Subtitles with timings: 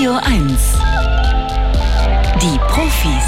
[0.00, 0.78] Radio 1.
[2.40, 3.24] Die Profis.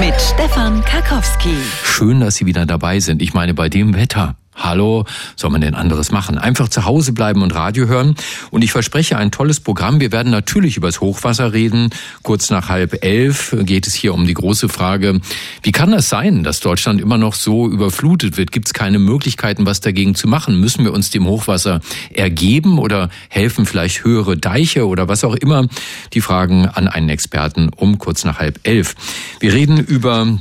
[0.00, 1.54] Mit Stefan Karkowski.
[1.84, 3.22] Schön, dass Sie wieder dabei sind.
[3.22, 4.34] Ich meine, bei dem Wetter.
[4.62, 6.36] Hallo, soll man denn anderes machen?
[6.36, 8.14] Einfach zu Hause bleiben und Radio hören.
[8.50, 10.00] Und ich verspreche ein tolles Programm.
[10.00, 11.88] Wir werden natürlich über das Hochwasser reden.
[12.22, 15.20] Kurz nach halb elf geht es hier um die große Frage,
[15.62, 18.52] wie kann das sein, dass Deutschland immer noch so überflutet wird?
[18.52, 20.60] Gibt es keine Möglichkeiten, was dagegen zu machen?
[20.60, 21.80] Müssen wir uns dem Hochwasser
[22.12, 25.68] ergeben oder helfen vielleicht höhere Deiche oder was auch immer?
[26.12, 28.94] Die Fragen an einen Experten um kurz nach halb elf.
[29.40, 30.38] Wir reden über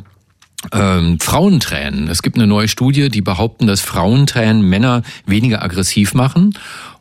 [0.74, 2.08] ähm, Frauentränen.
[2.08, 6.54] Es gibt eine neue Studie, die behaupten, dass Frauentränen Männer weniger aggressiv machen.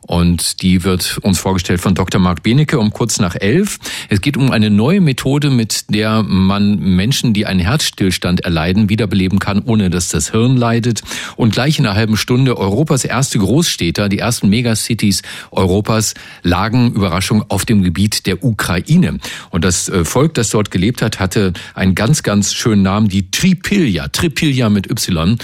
[0.09, 2.19] Und die wird uns vorgestellt von Dr.
[2.19, 3.77] Marc Benecke um kurz nach elf.
[4.09, 9.37] Es geht um eine neue Methode, mit der man Menschen, die einen Herzstillstand erleiden, wiederbeleben
[9.37, 11.03] kann, ohne dass das Hirn leidet.
[11.35, 17.45] Und gleich in einer halben Stunde Europas erste Großstädter, die ersten Megacities Europas, lagen, Überraschung,
[17.47, 19.19] auf dem Gebiet der Ukraine.
[19.51, 23.29] Und das äh, Volk, das dort gelebt hat, hatte einen ganz, ganz schönen Namen, die
[23.29, 24.07] Tripilja.
[24.07, 25.37] Tripilja mit Y.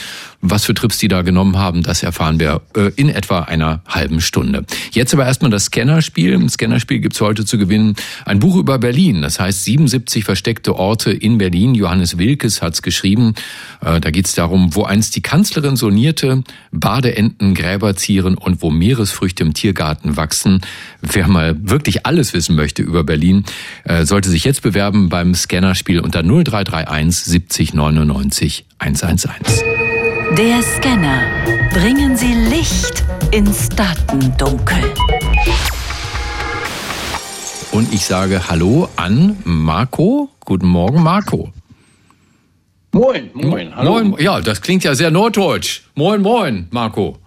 [0.48, 4.22] Was für Trips die da genommen haben, das erfahren wir äh, in etwa einer halben
[4.22, 4.64] Stunde.
[4.92, 6.34] Jetzt aber erstmal das Scannerspiel.
[6.34, 9.24] Im Scannerspiel gibt's heute zu gewinnen ein Buch über Berlin.
[9.24, 11.74] Das heißt 77 versteckte Orte in Berlin.
[11.74, 13.34] Johannes Wilkes hat's geschrieben.
[13.82, 19.44] Äh, da geht's darum, wo einst die Kanzlerin sonierte, Badeenten Gräber zieren und wo Meeresfrüchte
[19.44, 20.62] im Tiergarten wachsen.
[21.02, 23.46] Wer mal wirklich alles wissen möchte über Berlin,
[23.84, 29.95] äh, sollte sich jetzt bewerben beim Scannerspiel unter 0331 70 99 111.
[30.38, 31.22] Der Scanner.
[31.74, 34.84] Bringen Sie Licht ins Datendunkel.
[37.72, 40.30] Und ich sage Hallo an Marco.
[40.42, 41.54] Guten Morgen, Marco.
[42.92, 44.04] Moin, moin, hallo.
[44.04, 45.84] Moin, ja, das klingt ja sehr norddeutsch.
[45.96, 47.18] Moin, moin, Marco.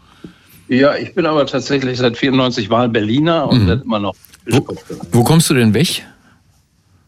[0.68, 4.66] Ja, ich bin aber tatsächlich seit 94 Wahl-Berliner und werde immer noch Wo,
[5.12, 6.04] wo kommst du denn weg?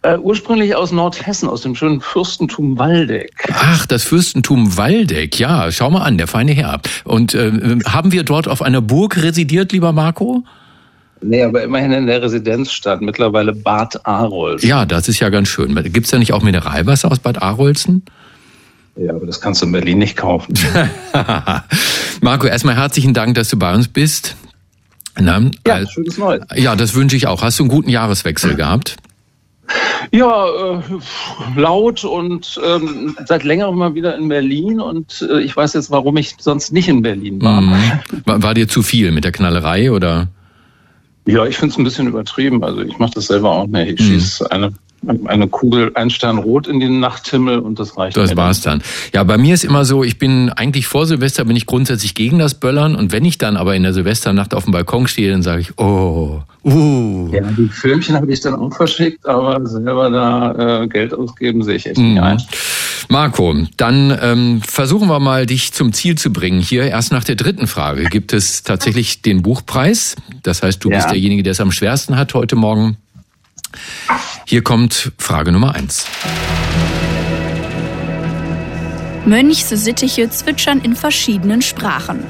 [0.03, 3.33] Äh, ursprünglich aus Nordhessen, aus dem schönen Fürstentum Waldeck.
[3.53, 5.39] Ach, das Fürstentum Waldeck.
[5.39, 6.81] Ja, schau mal an, der feine Herr.
[7.05, 10.43] Und äh, haben wir dort auf einer Burg residiert, lieber Marco?
[11.23, 14.67] Nee, aber immerhin in der Residenzstadt, mittlerweile Bad Arolsen.
[14.67, 15.75] Ja, das ist ja ganz schön.
[15.93, 18.03] Gibt's da nicht auch Mineralwasser aus Bad Arolsen?
[18.97, 20.55] Ja, aber das kannst du in Berlin nicht kaufen.
[22.23, 24.37] Marco, erstmal herzlichen Dank, dass du bei uns bist.
[25.19, 26.43] Na, Ja, äh, schönes Neues.
[26.57, 27.43] ja, das wünsche ich auch.
[27.43, 28.97] Hast du einen guten Jahreswechsel gehabt?
[30.13, 30.81] Ja, äh,
[31.57, 36.17] laut und ähm, seit längerem mal wieder in Berlin und äh, ich weiß jetzt, warum
[36.17, 37.61] ich sonst nicht in Berlin war.
[37.61, 37.75] Mhm.
[38.25, 40.29] War, war dir zu viel mit der Knallerei oder?
[41.27, 42.63] Ja, ich finde es ein bisschen übertrieben.
[42.65, 44.01] Also ich mache das selber auch nicht.
[44.01, 44.13] Ich Mhm.
[44.15, 44.73] schieße eine,
[45.27, 48.17] eine Kugel, ein Stern rot in den Nachthimmel und das reicht.
[48.17, 48.83] Das mir war's dann.
[49.15, 52.39] Ja, bei mir ist immer so, ich bin eigentlich vor Silvester bin ich grundsätzlich gegen
[52.39, 55.43] das Böllern und wenn ich dann aber in der Silvesternacht auf dem Balkon stehe, dann
[55.43, 57.29] sage ich, oh, uh.
[57.33, 61.77] Ja, die Filmchen habe ich dann auch verschickt, aber selber da äh, Geld ausgeben sehe
[61.77, 62.13] ich echt Mhm.
[62.15, 62.43] nicht ein.
[63.11, 66.61] Marco, dann ähm, versuchen wir mal, dich zum Ziel zu bringen.
[66.61, 70.15] Hier erst nach der dritten Frage gibt es tatsächlich den Buchpreis.
[70.45, 70.99] Das heißt, du Ja.
[70.99, 72.97] bist derjenige, der es am schwersten hat heute Morgen.
[74.47, 76.07] Hier kommt Frage Nummer eins.
[79.27, 82.21] Mönchssittiche zwitschern in verschiedenen Sprachen.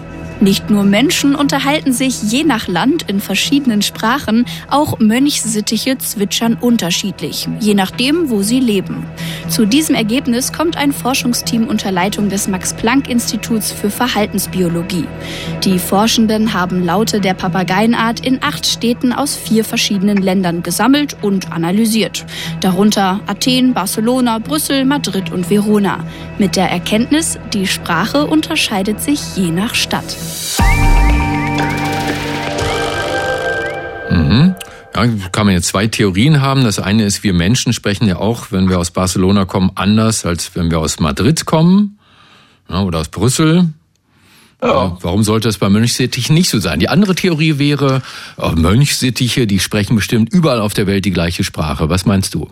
[0.40, 7.46] Nicht nur Menschen unterhalten sich je nach Land in verschiedenen Sprachen, auch Mönchssittiche zwitschern unterschiedlich,
[7.60, 9.04] je nachdem, wo sie leben.
[9.48, 15.04] Zu diesem Ergebnis kommt ein Forschungsteam unter Leitung des Max-Planck-Instituts für Verhaltensbiologie.
[15.64, 21.52] Die Forschenden haben Laute der Papageienart in acht Städten aus vier verschiedenen Ländern gesammelt und
[21.52, 22.24] analysiert.
[22.60, 26.02] Darunter Athen, Barcelona, Brüssel, Madrid und Verona.
[26.38, 30.16] Mit der Erkenntnis, die Sprache unterscheidet sich je nach Stadt.
[34.10, 34.54] Mhm.
[34.94, 36.64] Ja, kann man jetzt zwei Theorien haben.
[36.64, 40.54] Das eine ist, wir Menschen sprechen ja auch, wenn wir aus Barcelona kommen, anders, als
[40.54, 41.98] wenn wir aus Madrid kommen
[42.68, 43.68] ja, oder aus Brüssel.
[44.62, 44.98] Ja.
[45.00, 46.80] Warum sollte das bei Mönchsittichen nicht so sein?
[46.80, 48.02] Die andere Theorie wäre,
[48.36, 51.88] oh, Mönchsittiche, die sprechen bestimmt überall auf der Welt die gleiche Sprache.
[51.88, 52.50] Was meinst du?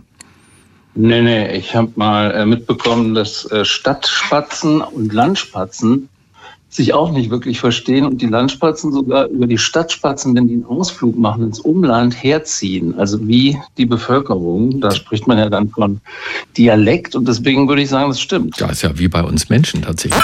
[0.95, 6.09] Nee, nee, ich habe mal äh, mitbekommen, dass äh, Stadtspatzen und Landspatzen
[6.71, 10.67] sich auch nicht wirklich verstehen und die Landspatzen sogar über die Stadtspatzen, wenn die einen
[10.67, 12.99] Ausflug machen, ins Umland herziehen.
[12.99, 14.81] Also wie die Bevölkerung.
[14.81, 16.01] Da spricht man ja dann von
[16.57, 18.59] Dialekt und deswegen würde ich sagen, das stimmt.
[18.59, 20.23] Ja, ist ja wie bei uns Menschen tatsächlich.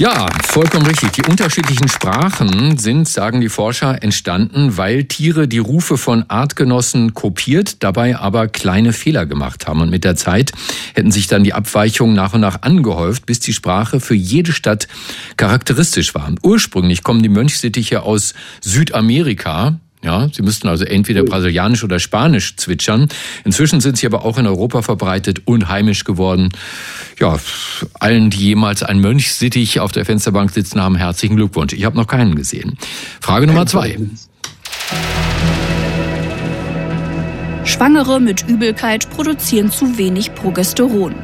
[0.00, 1.12] Ja, vollkommen richtig.
[1.12, 7.82] Die unterschiedlichen Sprachen sind, sagen die Forscher, entstanden, weil Tiere die Rufe von Artgenossen kopiert,
[7.82, 9.82] dabei aber kleine Fehler gemacht haben.
[9.82, 10.52] Und mit der Zeit
[10.94, 14.88] hätten sich dann die Abweichungen nach und nach angehäuft, bis die Sprache für jede Stadt
[15.36, 16.32] charakteristisch war.
[16.42, 18.32] Ursprünglich kommen die Mönchsittiche aus
[18.62, 23.08] Südamerika, ja, sie müssten also entweder brasilianisch oder spanisch zwitschern.
[23.44, 26.50] Inzwischen sind sie aber auch in Europa verbreitet und heimisch geworden.
[27.18, 27.38] Ja,
[27.98, 31.74] allen, die jemals ein Mönchsittich auf der Fensterbank sitzen haben, herzlichen Glückwunsch.
[31.74, 32.78] Ich habe noch keinen gesehen.
[33.20, 33.98] Frage Nummer zwei.
[37.64, 41.14] Schwangere mit Übelkeit produzieren zu wenig Progesteron.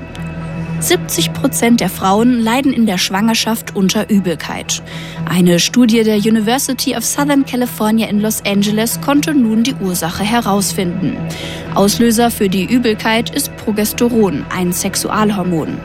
[0.81, 4.83] 70 Prozent der Frauen leiden in der Schwangerschaft unter Übelkeit.
[5.29, 11.17] Eine Studie der University of Southern California in Los Angeles konnte nun die Ursache herausfinden.
[11.75, 15.79] Auslöser für die Übelkeit ist Progesteron, ein Sexualhormon.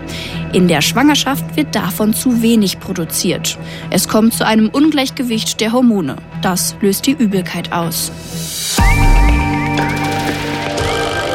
[0.53, 3.57] In der Schwangerschaft wird davon zu wenig produziert.
[3.89, 6.17] Es kommt zu einem Ungleichgewicht der Hormone.
[6.41, 8.11] Das löst die Übelkeit aus.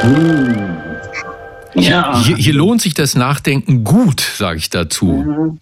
[0.04, 0.75] Mmh.
[1.76, 2.22] Ja.
[2.22, 5.58] Hier, hier lohnt sich das Nachdenken gut, sage ich dazu.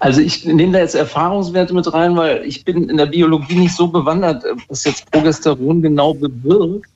[0.00, 3.74] Also ich nehme da jetzt Erfahrungswerte mit rein, weil ich bin in der Biologie nicht
[3.74, 6.90] so bewandert, was jetzt Progesteron genau bewirkt.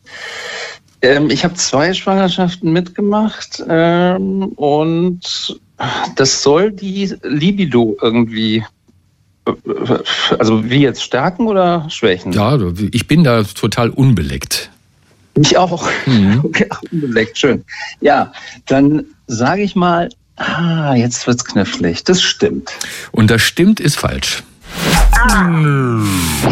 [1.01, 5.59] Ähm, ich habe zwei Schwangerschaften mitgemacht ähm, und
[6.17, 8.65] das soll die Libido irgendwie
[10.39, 12.33] also wie jetzt stärken oder schwächen?
[12.33, 12.59] Ja,
[12.93, 14.71] ich bin da total unbeleckt.
[15.41, 15.89] Ich auch.
[16.07, 16.41] Mhm.
[16.45, 16.69] Okay,
[17.35, 17.65] schön.
[18.01, 18.33] Ja,
[18.67, 22.05] dann sage ich mal, ah, jetzt wird's knifflig.
[22.05, 22.73] Das stimmt.
[23.13, 24.43] Und das stimmt ist falsch.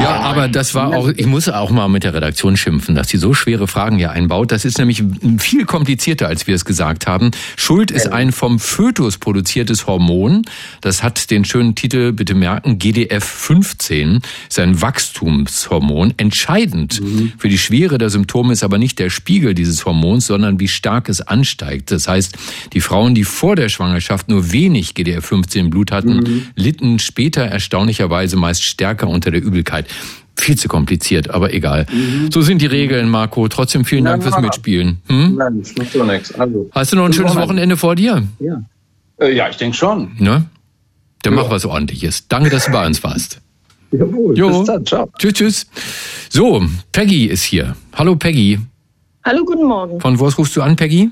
[0.00, 3.16] Ja, aber das war auch, ich muss auch mal mit der Redaktion schimpfen, dass sie
[3.16, 4.52] so schwere Fragen hier einbaut.
[4.52, 5.02] Das ist nämlich
[5.38, 7.30] viel komplizierter, als wir es gesagt haben.
[7.56, 10.42] Schuld ist ein vom Fötus produziertes Hormon.
[10.80, 16.14] Das hat den schönen Titel, bitte merken, GDF15, ist ein Wachstumshormon.
[16.16, 17.32] Entscheidend mhm.
[17.38, 21.08] für die Schwere der Symptome ist aber nicht der Spiegel dieses Hormons, sondern wie stark
[21.08, 21.90] es ansteigt.
[21.90, 22.36] Das heißt,
[22.72, 26.42] die Frauen, die vor der Schwangerschaft nur wenig GDF15 im Blut hatten, mhm.
[26.54, 29.86] litten später erstaunlicherweise meist stärker unter der Übelkeit.
[30.38, 31.86] Viel zu kompliziert, aber egal.
[31.90, 32.30] Mhm.
[32.30, 33.48] So sind die Regeln, Marco.
[33.48, 35.00] Trotzdem vielen Dank fürs Mitspielen.
[35.08, 35.34] Hm?
[35.36, 36.34] Nein, das macht doch nichts.
[36.34, 37.48] Also, Hast du noch ein schönes Wochenende.
[37.48, 38.22] Wochenende vor dir?
[38.38, 38.62] Ja,
[39.18, 40.10] äh, ja ich denke schon.
[40.18, 40.44] Ne?
[41.22, 41.42] Dann ja.
[41.42, 42.28] mach was ordentliches.
[42.28, 43.40] Danke, dass du bei uns warst.
[43.92, 44.58] Jawohl, jo.
[44.58, 45.10] bis dann, ciao.
[45.18, 45.66] Tschüss, tschüss.
[46.28, 46.62] So,
[46.92, 47.74] Peggy ist hier.
[47.94, 48.58] Hallo Peggy.
[49.24, 50.00] Hallo, guten Morgen.
[50.00, 51.10] Von wo rufst du an, Peggy?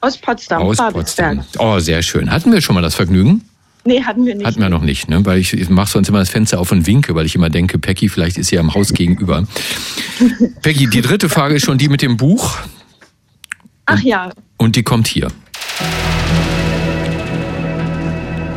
[0.00, 0.62] Aus Potsdam.
[0.62, 1.44] Aus Potsdam.
[1.58, 2.30] Oh, sehr schön.
[2.30, 3.47] Hatten wir schon mal das Vergnügen?
[3.88, 4.46] Nee, hatten wir nicht.
[4.46, 5.24] Hatten wir noch nicht, ne?
[5.24, 7.78] Weil ich, ich mache sonst immer das Fenster auf und winke, weil ich immer denke,
[7.78, 9.44] Peggy, vielleicht ist sie ja im Haus gegenüber.
[10.62, 12.58] Peggy, die dritte Frage ist schon die mit dem Buch.
[13.86, 14.30] Ach ja.
[14.58, 15.28] Und die kommt hier.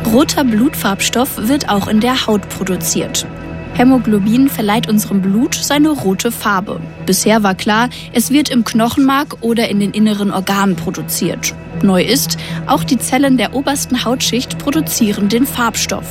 [0.04, 3.26] Roter Blutfarbstoff wird auch in der Haut produziert.
[3.74, 6.80] Hämoglobin verleiht unserem Blut seine rote Farbe.
[7.06, 11.54] Bisher war klar, es wird im Knochenmark oder in den inneren Organen produziert.
[11.82, 12.36] Neu ist,
[12.66, 16.06] auch die Zellen der obersten Hautschicht produzieren den Farbstoff.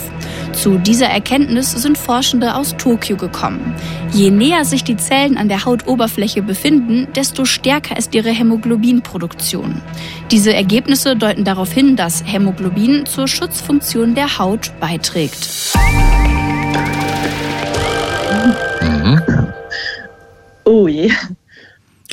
[0.54, 3.74] Zu dieser Erkenntnis sind Forschende aus Tokio gekommen.
[4.12, 9.82] Je näher sich die Zellen an der Hautoberfläche befinden, desto stärker ist ihre Hämoglobinproduktion.
[10.30, 15.48] Diese Ergebnisse deuten darauf hin, dass Hämoglobin zur Schutzfunktion der Haut beiträgt.
[20.66, 21.12] Oh je.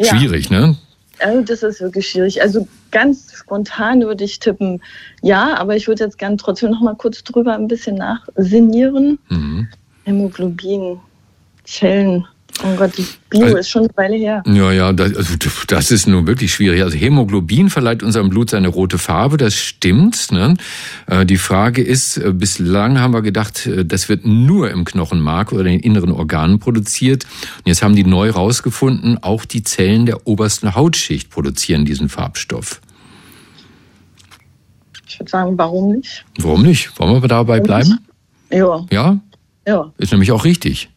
[0.01, 0.61] Schwierig, ja.
[0.61, 0.77] ne?
[1.21, 2.41] Also das ist wirklich schwierig.
[2.41, 4.81] Also ganz spontan würde ich tippen,
[5.23, 9.19] ja, aber ich würde jetzt gerne trotzdem noch mal kurz drüber ein bisschen nachsinnieren.
[9.29, 9.69] Mhm.
[10.05, 11.01] Hämoglobin,
[11.65, 12.25] Zellen.
[12.65, 14.43] Oh Gott, die Bio also, ist schon eine Weile her.
[14.47, 15.35] Ja, ja, das, also,
[15.69, 16.83] das ist nun wirklich schwierig.
[16.83, 20.33] Also Hämoglobin verleiht unserem Blut seine rote Farbe, das stimmt.
[20.33, 20.55] Ne?
[21.07, 25.53] Äh, die Frage ist, äh, bislang haben wir gedacht, äh, das wird nur im Knochenmark
[25.53, 27.25] oder in den inneren Organen produziert.
[27.59, 32.81] Und jetzt haben die neu rausgefunden, auch die Zellen der obersten Hautschicht produzieren diesen Farbstoff.
[35.07, 36.25] Ich würde sagen, warum nicht?
[36.39, 36.99] Warum nicht?
[36.99, 37.99] Wollen wir dabei bleiben?
[38.51, 38.85] Ja.
[38.91, 39.19] Ja?
[39.67, 39.93] Ja.
[39.99, 40.89] Ist nämlich auch richtig.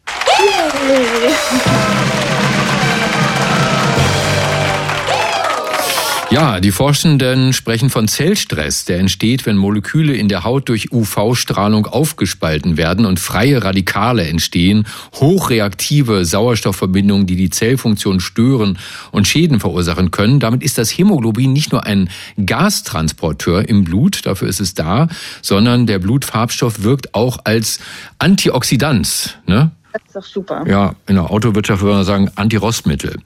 [6.32, 11.84] Ja, die Forschenden sprechen von Zellstress, der entsteht, wenn Moleküle in der Haut durch UV-Strahlung
[11.84, 18.78] aufgespalten werden und freie Radikale entstehen, hochreaktive Sauerstoffverbindungen, die die Zellfunktion stören
[19.10, 20.40] und Schäden verursachen können.
[20.40, 22.08] Damit ist das Hämoglobin nicht nur ein
[22.46, 25.08] Gastransporteur im Blut, dafür ist es da,
[25.42, 27.78] sondern der Blutfarbstoff wirkt auch als
[28.18, 29.38] Antioxidant.
[29.46, 29.70] Ne?
[29.92, 30.64] Das ist doch super.
[30.66, 33.18] Ja, in der Autowirtschaft würde man sagen Anti-Rostmittel.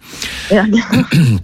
[0.51, 0.85] Ja, genau.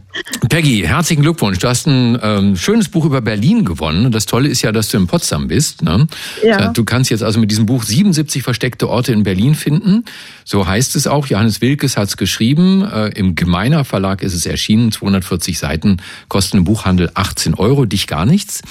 [0.49, 1.59] Peggy, herzlichen Glückwunsch.
[1.59, 4.11] Du hast ein ähm, schönes Buch über Berlin gewonnen.
[4.11, 5.83] Das Tolle ist ja, dass du in Potsdam bist.
[5.83, 6.07] Ne?
[6.43, 6.69] Ja.
[6.69, 10.05] Du kannst jetzt also mit diesem Buch 77 versteckte Orte in Berlin finden.
[10.45, 11.27] So heißt es auch.
[11.27, 12.83] Johannes Wilkes hat es geschrieben.
[12.83, 14.91] Äh, Im Gemeiner Verlag ist es erschienen.
[14.91, 15.99] 240 Seiten
[16.29, 17.85] kosten im Buchhandel 18 Euro.
[17.85, 18.63] Dich gar nichts.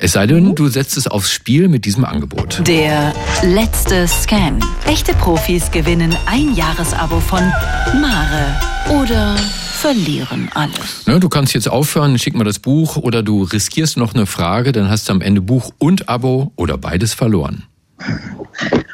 [0.00, 2.62] Es sei denn, du setzt es aufs Spiel mit diesem Angebot.
[2.68, 3.12] Der
[3.42, 4.60] letzte Scan.
[4.86, 7.40] Echte Profis gewinnen ein Jahresabo von
[8.00, 11.04] Mare oder verlieren alles.
[11.06, 14.70] Ne, du kannst jetzt aufhören, schick mal das Buch oder du riskierst noch eine Frage,
[14.70, 17.64] dann hast du am Ende Buch und Abo oder beides verloren.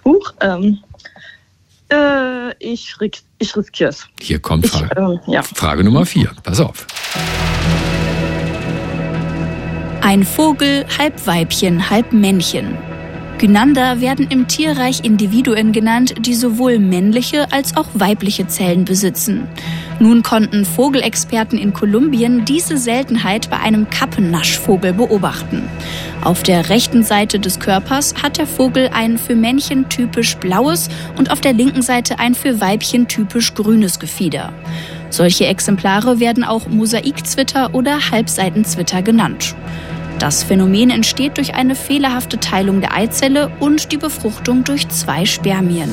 [0.07, 0.79] Huch, ähm,
[1.93, 2.95] äh, ich,
[3.39, 4.07] ich riskiere es.
[4.23, 5.43] Hier kommt Ich, Frage, ähm, ja.
[5.43, 6.31] Frage Nummer vier.
[6.43, 6.87] Pass auf.
[10.07, 12.77] Ein Vogel, halb Weibchen, halb Männchen.
[13.39, 19.49] Gynander werden im Tierreich Individuen genannt, die sowohl männliche als auch weibliche Zellen besitzen.
[20.01, 25.63] Nun konnten Vogelexperten in Kolumbien diese Seltenheit bei einem Kappennaschvogel beobachten.
[26.23, 31.31] Auf der rechten Seite des Körpers hat der Vogel ein für Männchen typisch blaues und
[31.31, 34.53] auf der linken Seite ein für Weibchen typisch grünes Gefieder.
[35.09, 39.55] Solche Exemplare werden auch Mosaikzwitter oder Halbseitenzwitter genannt.
[40.25, 45.90] Das Phänomen entsteht durch eine fehlerhafte Teilung der Eizelle und die Befruchtung durch zwei Spermien.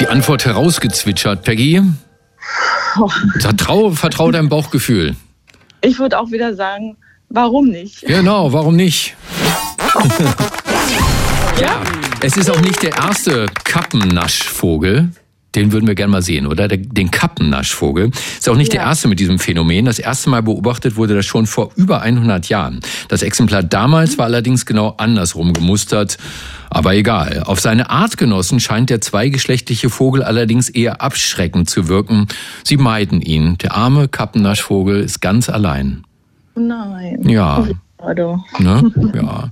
[0.00, 1.82] Die Antwort herausgezwitschert, Peggy.
[2.98, 5.14] Oh, Vertrau, vertrau deinem Bauchgefühl.
[5.82, 6.96] ich würde auch wieder sagen,
[7.28, 8.06] warum nicht?
[8.06, 9.14] Genau, warum nicht?
[11.60, 11.82] ja,
[12.22, 15.10] es ist auch nicht der erste Kappennaschvogel.
[15.58, 16.68] Den würden wir gerne mal sehen, oder?
[16.68, 18.10] Der- Den Kappennaschvogel.
[18.38, 18.86] Ist auch nicht der Ja.
[18.88, 19.86] erste mit diesem Phänomen.
[19.86, 22.78] Das erste Mal beobachtet wurde das schon vor über 100 Jahren.
[23.08, 26.16] Das Exemplar damals war allerdings genau andersrum gemustert.
[26.70, 27.42] Aber egal.
[27.44, 32.28] Auf seine Artgenossen scheint der zweigeschlechtliche Vogel allerdings eher abschreckend zu wirken.
[32.62, 33.58] Sie meiden ihn.
[33.58, 36.04] Der arme Kappennaschvogel ist ganz allein.
[36.54, 37.28] Oh Nein.
[37.28, 37.66] Ja.
[37.98, 38.92] Also, Ne?
[39.14, 39.50] Ja.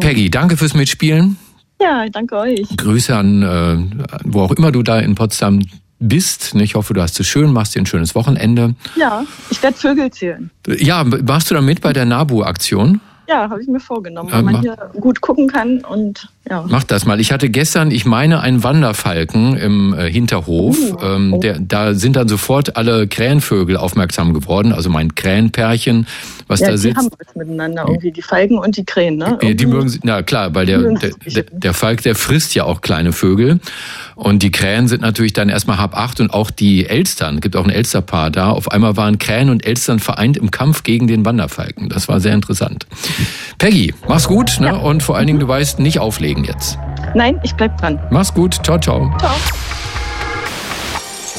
[0.00, 1.38] Peggy, danke fürs Mitspielen.
[1.80, 2.68] Ja, danke euch.
[2.76, 5.60] Grüße an, äh, wo auch immer du da in Potsdam
[5.98, 6.54] bist.
[6.54, 8.74] Ich hoffe, du hast es schön, machst dir ein schönes Wochenende.
[8.96, 10.50] Ja, ich werde Vögel zählen.
[10.66, 13.00] Ja, warst du da mit bei der NABU-Aktion?
[13.28, 16.64] Ja, habe ich mir vorgenommen, weil man mach- hier gut gucken kann und ja.
[16.68, 17.20] Mach das mal.
[17.20, 20.76] Ich hatte gestern, ich meine, einen Wanderfalken im äh, Hinterhof.
[21.02, 24.72] Ähm, der, da sind dann sofort alle Krähenvögel aufmerksam geworden.
[24.72, 26.06] Also mein Krähenpärchen,
[26.48, 26.96] was Ja, da die sitzt.
[26.96, 29.26] haben was miteinander irgendwie, die Falken und die Krähen, ne?
[29.30, 32.64] Ja, die Irgendwie- mögen na klar, weil der, der, der, der Falk, der frisst ja
[32.64, 33.60] auch kleine Vögel.
[34.16, 37.64] Und die Krähen sind natürlich dann erstmal hab acht und auch die Elstern, gibt auch
[37.64, 38.50] ein Elsterpaar da.
[38.50, 41.88] Auf einmal waren Krähen und Elstern vereint im Kampf gegen den Wanderfalken.
[41.88, 42.86] Das war sehr interessant.
[43.58, 44.78] Peggy, mach's gut, ne?
[44.78, 46.78] Und vor allen Dingen, du weißt, nicht auflegen jetzt.
[47.14, 47.98] Nein, ich bleib dran.
[48.10, 49.10] Mach's gut, ciao, ciao.
[49.18, 49.34] Ciao.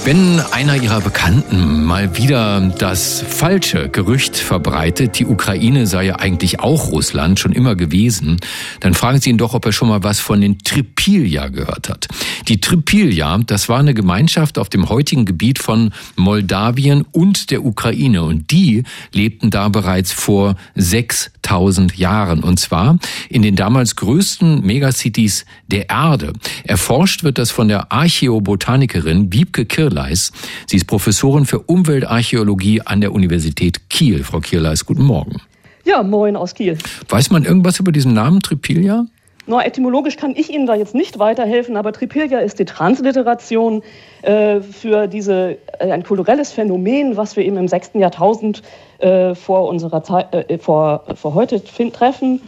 [0.03, 6.59] Wenn einer ihrer Bekannten mal wieder das falsche Gerücht verbreitet, die Ukraine sei ja eigentlich
[6.59, 8.37] auch Russland, schon immer gewesen,
[8.79, 12.07] dann fragen Sie ihn doch, ob er schon mal was von den Tripilja gehört hat.
[12.47, 18.23] Die Tripilja, das war eine Gemeinschaft auf dem heutigen Gebiet von Moldawien und der Ukraine
[18.23, 18.81] und die
[19.13, 22.97] lebten da bereits vor 6000 Jahren und zwar
[23.29, 26.33] in den damals größten Megacities der Erde.
[26.63, 30.31] Erforscht wird das von der Archäobotanikerin Wiebke Kirleis.
[30.67, 34.23] Sie ist Professorin für Umweltarchäologie an der Universität Kiel.
[34.23, 35.41] Frau Kirleis, guten Morgen.
[35.83, 36.77] Ja, moin aus Kiel.
[37.09, 39.05] Weiß man irgendwas über diesen Namen Tripilja?
[39.47, 43.81] Na, etymologisch kann ich Ihnen da jetzt nicht weiterhelfen, aber Tripilja ist die Transliteration
[44.21, 47.91] äh, für diese, äh, ein kulturelles Phänomen, was wir eben im 6.
[47.95, 48.61] Jahrtausend
[48.99, 52.41] äh, vor unserer Zeit, äh, vor, vor heute treffen.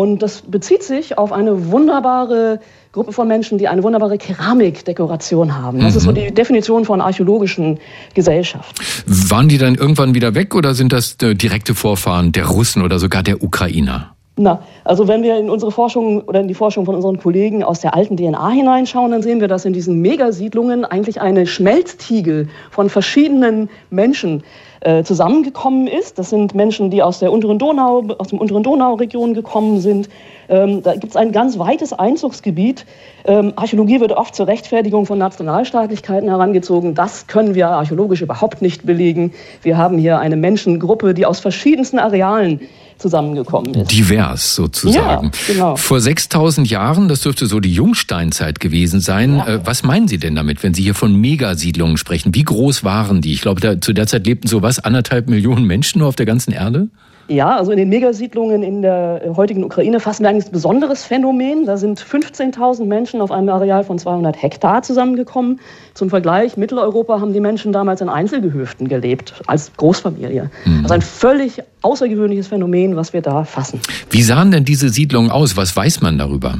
[0.00, 5.80] Und das bezieht sich auf eine wunderbare Gruppe von Menschen, die eine wunderbare Keramikdekoration haben.
[5.80, 7.78] Das ist so die Definition von archäologischen
[8.14, 8.74] Gesellschaften.
[9.06, 12.98] Waren die dann irgendwann wieder weg oder sind das äh, direkte Vorfahren der Russen oder
[12.98, 14.14] sogar der Ukrainer?
[14.36, 17.80] Na, also wenn wir in unsere Forschung oder in die Forschung von unseren Kollegen aus
[17.80, 22.88] der alten DNA hineinschauen, dann sehen wir, dass in diesen Megasiedlungen eigentlich eine Schmelztiegel von
[22.88, 24.44] verschiedenen Menschen
[24.80, 26.18] äh, zusammengekommen ist.
[26.18, 30.08] Das sind Menschen, die aus der unteren Donau, aus dem unteren Donauregion gekommen sind.
[30.48, 32.86] Ähm, da gibt es ein ganz weites Einzugsgebiet.
[33.24, 36.94] Ähm, Archäologie wird oft zur Rechtfertigung von Nationalstaatlichkeiten herangezogen.
[36.94, 39.32] Das können wir archäologisch überhaupt nicht belegen.
[39.62, 42.60] Wir haben hier eine Menschengruppe, die aus verschiedensten Arealen
[43.00, 43.90] zusammengekommen ist.
[43.90, 45.32] Divers sozusagen.
[45.48, 45.76] Ja, genau.
[45.76, 49.36] Vor 6000 Jahren, das dürfte so die Jungsteinzeit gewesen sein.
[49.36, 49.46] Ja.
[49.46, 52.34] Äh, was meinen Sie denn damit, wenn Sie hier von Megasiedlungen sprechen?
[52.34, 53.32] Wie groß waren die?
[53.32, 56.26] Ich glaube, da, zu der Zeit lebten so was, anderthalb Millionen Menschen nur auf der
[56.26, 56.88] ganzen Erde?
[57.30, 61.04] Ja, also in den Megasiedlungen in der äh, heutigen Ukraine fassen wir eigentlich ein besonderes
[61.04, 61.64] Phänomen.
[61.64, 65.60] Da sind 15.000 Menschen auf einem Areal von 200 Hektar zusammengekommen.
[65.94, 70.50] Zum Vergleich, Mitteleuropa haben die Menschen damals in Einzelgehöften gelebt, als Großfamilie.
[70.64, 70.80] Mhm.
[70.82, 73.78] Also ein völlig außergewöhnliches Phänomen, was wir da fassen.
[74.10, 75.56] Wie sahen denn diese Siedlungen aus?
[75.56, 76.58] Was weiß man darüber?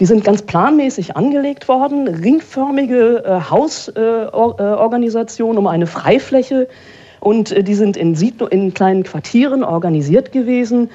[0.00, 6.66] Die sind ganz planmäßig angelegt worden, ringförmige äh, Hausorganisationen äh, um eine Freifläche
[7.22, 10.90] und äh, die sind in, in kleinen Quartieren organisiert gewesen,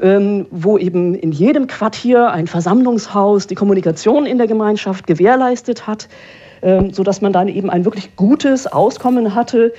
[0.00, 6.08] ähm, wo eben in jedem Quartier ein Versammlungshaus die Kommunikation in der Gemeinschaft gewährleistet hat,
[6.62, 9.72] ähm, sodass man dann eben ein wirklich gutes Auskommen hatte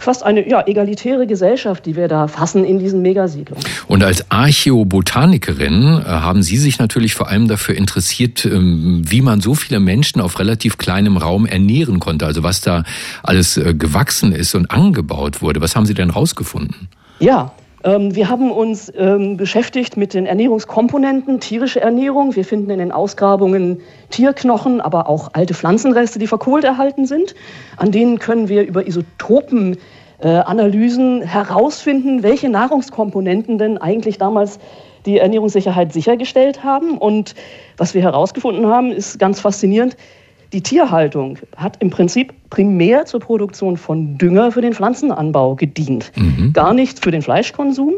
[0.00, 3.62] fast eine ja, egalitäre Gesellschaft, die wir da fassen in diesen Megasiedlungen.
[3.86, 9.40] Und als Archäobotanikerin äh, haben Sie sich natürlich vor allem dafür interessiert, ähm, wie man
[9.40, 12.82] so viele Menschen auf relativ kleinem Raum ernähren konnte, also was da
[13.22, 15.60] alles äh, gewachsen ist und angebaut wurde.
[15.60, 16.88] Was haben Sie denn rausgefunden?
[17.18, 22.36] Ja, wir haben uns ähm, beschäftigt mit den Ernährungskomponenten, tierische Ernährung.
[22.36, 27.34] Wir finden in den Ausgrabungen Tierknochen, aber auch alte Pflanzenreste, die verkohlt erhalten sind.
[27.78, 34.58] An denen können wir über Isotopenanalysen herausfinden, welche Nahrungskomponenten denn eigentlich damals
[35.06, 36.98] die Ernährungssicherheit sichergestellt haben.
[36.98, 37.34] Und
[37.78, 39.96] was wir herausgefunden haben, ist ganz faszinierend.
[40.52, 46.52] Die Tierhaltung hat im Prinzip primär zur Produktion von Dünger für den Pflanzenanbau gedient, mhm.
[46.52, 47.94] gar nicht für den Fleischkonsum.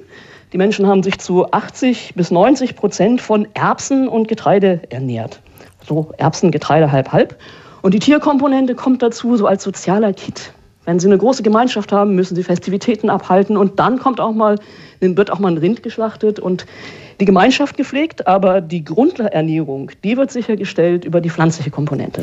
[0.53, 5.41] Die Menschen haben sich zu 80 bis 90 Prozent von Erbsen und Getreide ernährt.
[5.87, 7.39] So Erbsen, Getreide halb halb.
[7.81, 10.53] Und die Tierkomponente kommt dazu so als sozialer Kit.
[10.85, 14.59] Wenn Sie eine große Gemeinschaft haben, müssen Sie Festivitäten abhalten und dann kommt auch mal,
[15.01, 16.67] wird auch mal ein Rind geschlachtet und
[17.21, 22.21] die Gemeinschaft gepflegt, aber die Grundernährung, die wird sichergestellt über die pflanzliche Komponente.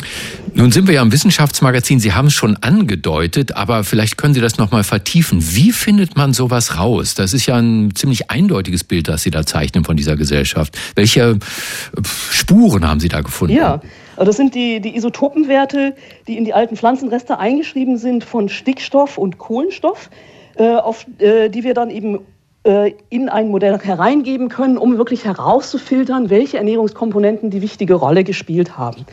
[0.53, 4.41] Nun sind wir ja im Wissenschaftsmagazin, Sie haben es schon angedeutet, aber vielleicht können Sie
[4.41, 5.39] das noch mal vertiefen.
[5.41, 7.15] Wie findet man sowas raus?
[7.15, 10.77] Das ist ja ein ziemlich eindeutiges Bild, das Sie da zeichnen von dieser Gesellschaft.
[10.95, 11.37] Welche äh,
[12.03, 13.55] Spuren haben Sie da gefunden?
[13.55, 13.79] Ja,
[14.25, 15.95] das sind die, die Isotopenwerte,
[16.27, 20.09] die in die alten Pflanzenreste eingeschrieben sind von Stickstoff und Kohlenstoff,
[20.57, 22.19] äh, auf, äh, die wir dann eben
[22.63, 28.77] äh, in ein Modell hereingeben können, um wirklich herauszufiltern, welche Ernährungskomponenten die wichtige Rolle gespielt
[28.77, 29.05] haben.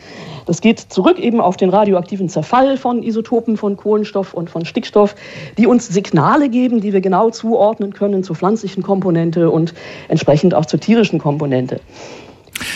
[0.45, 5.15] Das geht zurück eben auf den radioaktiven Zerfall von Isotopen von Kohlenstoff und von Stickstoff,
[5.57, 9.73] die uns Signale geben, die wir genau zuordnen können zur pflanzlichen Komponente und
[10.09, 11.79] entsprechend auch zur tierischen Komponente.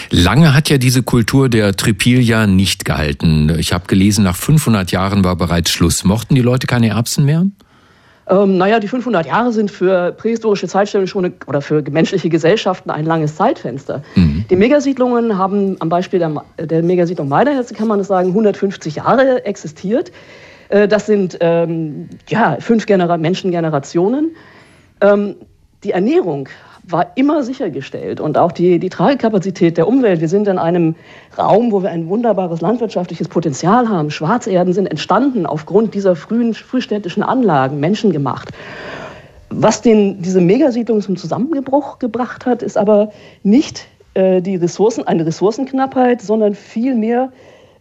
[0.10, 3.56] Lange hat ja diese Kultur der Tripilia nicht gehalten.
[3.60, 6.04] Ich habe gelesen, nach 500 Jahren war bereits Schluss.
[6.04, 7.46] Mochten die Leute keine Erbsen mehr?
[8.28, 12.90] Ähm, naja, die 500 Jahre sind für prähistorische Zeitstellungen schon eine, oder für menschliche Gesellschaften
[12.90, 14.04] ein langes Zeitfenster.
[14.16, 14.46] Mhm.
[14.50, 19.44] Die Megasiedlungen haben am Beispiel der, der Megasiedlung Meiderhetze, kann man das sagen, 150 Jahre
[19.46, 20.12] existiert.
[20.70, 24.32] Äh, das sind ähm, ja, fünf Genera Menschengenerationen.
[25.02, 25.36] Ähm,
[25.84, 26.48] die Ernährung
[26.84, 30.22] war immer sichergestellt und auch die, die Tragekapazität der Umwelt.
[30.22, 30.96] Wir sind in einem
[31.38, 34.10] Raum, wo wir ein wunderbares landwirtschaftliches Potenzial haben.
[34.10, 38.50] Schwarzerden sind entstanden aufgrund dieser frühen frühstädtischen Anlagen, menschengemacht.
[39.50, 43.12] Was den, diese Megasiedlung zum Zusammenbruch gebracht hat, ist aber
[43.44, 47.32] nicht äh, die Ressourcen, eine Ressourcenknappheit, sondern vielmehr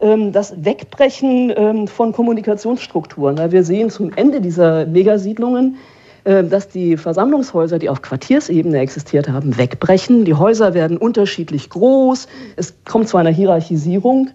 [0.00, 3.38] ähm, das Wegbrechen ähm, von Kommunikationsstrukturen.
[3.38, 5.76] Weil wir sehen zum Ende dieser Megasiedlungen,
[6.24, 10.24] dass die Versammlungshäuser, die auf Quartiersebene existiert haben, wegbrechen.
[10.24, 12.28] Die Häuser werden unterschiedlich groß.
[12.56, 14.30] Es kommt zu einer Hierarchisierung.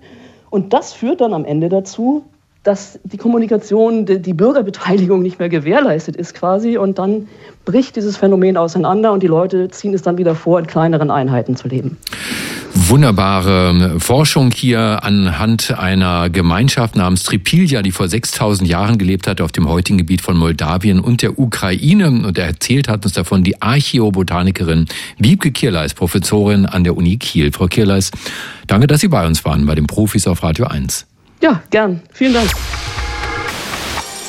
[0.49, 2.23] Und das führt dann am Ende dazu,
[2.65, 6.77] dass die Kommunikation, die Bürgerbeteiligung nicht mehr gewährleistet ist quasi.
[6.77, 7.27] Und dann
[7.63, 11.55] bricht dieses Phänomen auseinander und die Leute ziehen es dann wieder vor, in kleineren Einheiten
[11.55, 11.97] zu leben
[12.77, 19.51] wunderbare Forschung hier anhand einer Gemeinschaft namens Tripilia, die vor 6000 Jahren gelebt hat auf
[19.51, 22.07] dem heutigen Gebiet von Moldawien und der Ukraine.
[22.07, 24.85] Und er erzählt hat uns davon die Archäobotanikerin
[25.17, 27.51] Wiebke Kierleis, Professorin an der Uni Kiel.
[27.51, 28.11] Frau Kierleis,
[28.67, 31.07] danke, dass Sie bei uns waren, bei den Profis auf Radio 1.
[31.45, 32.01] Ja, gern.
[32.11, 32.49] Vielen Dank.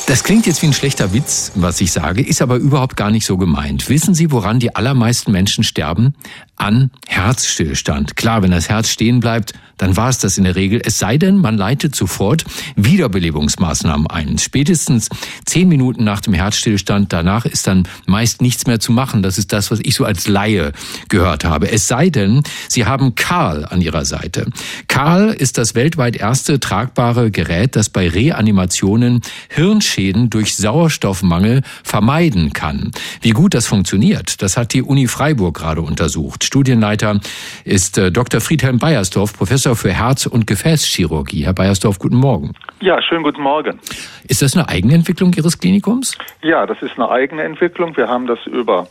[0.06, 3.24] Das klingt jetzt wie ein schlechter Witz, was ich sage, ist aber überhaupt gar nicht
[3.24, 3.88] so gemeint.
[3.88, 6.14] Wissen Sie, woran die allermeisten Menschen sterben?
[6.56, 8.16] An Herzstillstand.
[8.16, 10.80] Klar, wenn das Herz stehen bleibt, dann war es das in der Regel.
[10.84, 12.44] Es sei denn, man leitet sofort
[12.76, 14.38] Wiederbelebungsmaßnahmen ein.
[14.38, 15.08] Spätestens
[15.44, 19.22] zehn Minuten nach dem Herzstillstand, danach ist dann meist nichts mehr zu machen.
[19.22, 20.72] Das ist das, was ich so als Laie
[21.08, 21.70] gehört habe.
[21.70, 24.46] Es sei denn, Sie haben Karl an Ihrer Seite.
[24.88, 32.92] Karl ist das weltweit erste tragbare Gerät, das bei Reanimationen Hirnschäden durch Sauerstoffmangel vermeiden kann.
[33.20, 36.44] Wie gut das funktioniert, das hat die Uni Freiburg gerade untersucht.
[36.44, 37.20] Studienleiter
[37.64, 38.40] ist äh, Dr.
[38.40, 41.44] Friedhelm Beiersdorf, Professor Professor für Herz- und Gefäßchirurgie.
[41.44, 42.52] Herr Beiersdorf, guten Morgen.
[42.80, 43.80] Ja, schönen guten Morgen.
[44.28, 46.16] Ist das eine eigene Entwicklung Ihres Klinikums?
[46.40, 47.96] Ja, das ist eine eigene Entwicklung.
[47.96, 48.86] Wir haben das über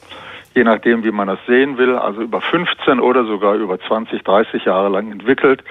[0.54, 4.66] je nachdem, wie man das sehen will, also über 15 oder sogar über 20, 30
[4.66, 5.64] Jahre lang entwickelt.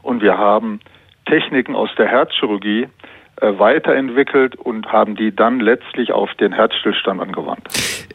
[0.00, 0.78] Und wir haben
[1.26, 2.86] Techniken aus der Herzchirurgie
[3.40, 7.66] äh, weiterentwickelt und haben die dann letztlich auf den Herzstillstand angewandt.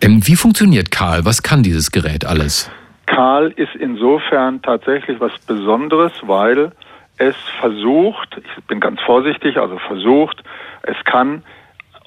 [0.02, 1.26] Ähm, wie funktioniert Karl?
[1.26, 2.72] Was kann dieses Gerät alles?
[3.18, 6.72] Karl ist insofern tatsächlich was Besonderes, weil
[7.18, 10.44] es versucht, ich bin ganz vorsichtig, also versucht,
[10.84, 11.42] es kann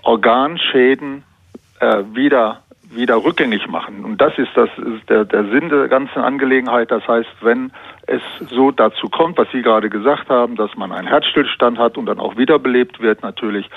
[0.05, 1.25] Organschäden
[1.81, 4.05] äh, wieder wieder rückgängig machen.
[4.05, 6.93] Und das ist das ist der, der Sinn der ganzen Angelegenheit.
[6.93, 7.73] Das heißt, wenn
[8.07, 12.07] es so dazu kommt, was Sie gerade gesagt haben, dass man einen Herzstillstand hat und
[12.07, 13.69] dann auch wiederbelebt wird natürlich,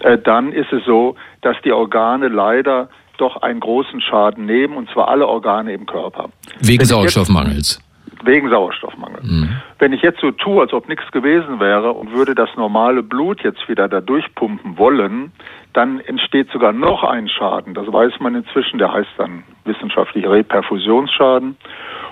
[0.00, 4.90] äh, dann ist es so, dass die Organe leider doch einen großen Schaden nehmen, und
[4.90, 6.30] zwar alle Organe im Körper.
[6.60, 7.80] Wegen Sauerstoffmangels.
[8.22, 9.20] Wegen Sauerstoffmangel.
[9.22, 9.56] Mhm.
[9.78, 13.42] Wenn ich jetzt so tue, als ob nichts gewesen wäre und würde das normale Blut
[13.42, 15.32] jetzt wieder da durchpumpen wollen,
[15.72, 17.74] dann entsteht sogar noch ein Schaden.
[17.74, 21.56] Das weiß man inzwischen, der heißt dann wissenschaftlich Reperfusionsschaden.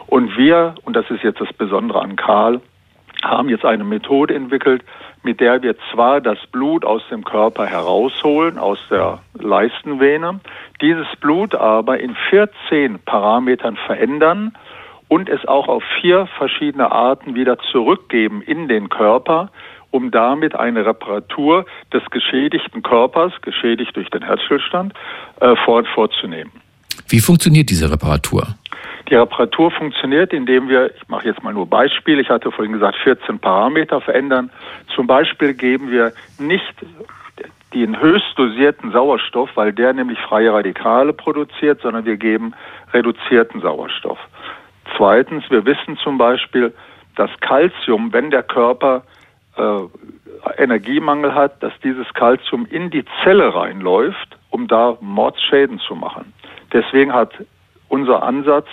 [0.06, 2.60] Und wir, und das ist jetzt das Besondere an Karl,
[3.22, 4.84] haben jetzt eine Methode entwickelt,
[5.24, 10.40] mit der wir zwar das Blut aus dem Körper herausholen, aus der Leistenvene,
[10.80, 14.56] dieses Blut aber in 14 Parametern verändern
[15.08, 19.50] und es auch auf vier verschiedene Arten wieder zurückgeben in den Körper,
[19.90, 24.92] um damit eine Reparatur des geschädigten Körpers, geschädigt durch den Herzstillstand,
[25.40, 26.52] äh, fort, vorzunehmen.
[27.08, 28.46] Wie funktioniert diese Reparatur?
[29.08, 32.96] Die Reparatur funktioniert, indem wir, ich mache jetzt mal nur Beispiele, ich hatte vorhin gesagt,
[33.04, 34.50] 14 Parameter verändern.
[34.94, 36.74] Zum Beispiel geben wir nicht
[37.74, 42.54] den höchst dosierten Sauerstoff, weil der nämlich freie Radikale produziert, sondern wir geben
[42.92, 44.18] reduzierten Sauerstoff.
[44.96, 46.72] Zweitens, wir wissen zum Beispiel,
[47.16, 49.02] dass Calcium, wenn der Körper
[49.56, 56.32] äh, Energiemangel hat, dass dieses Calcium in die Zelle reinläuft, um da Mordsschäden zu machen.
[56.72, 57.32] Deswegen hat
[57.88, 58.68] unser Ansatz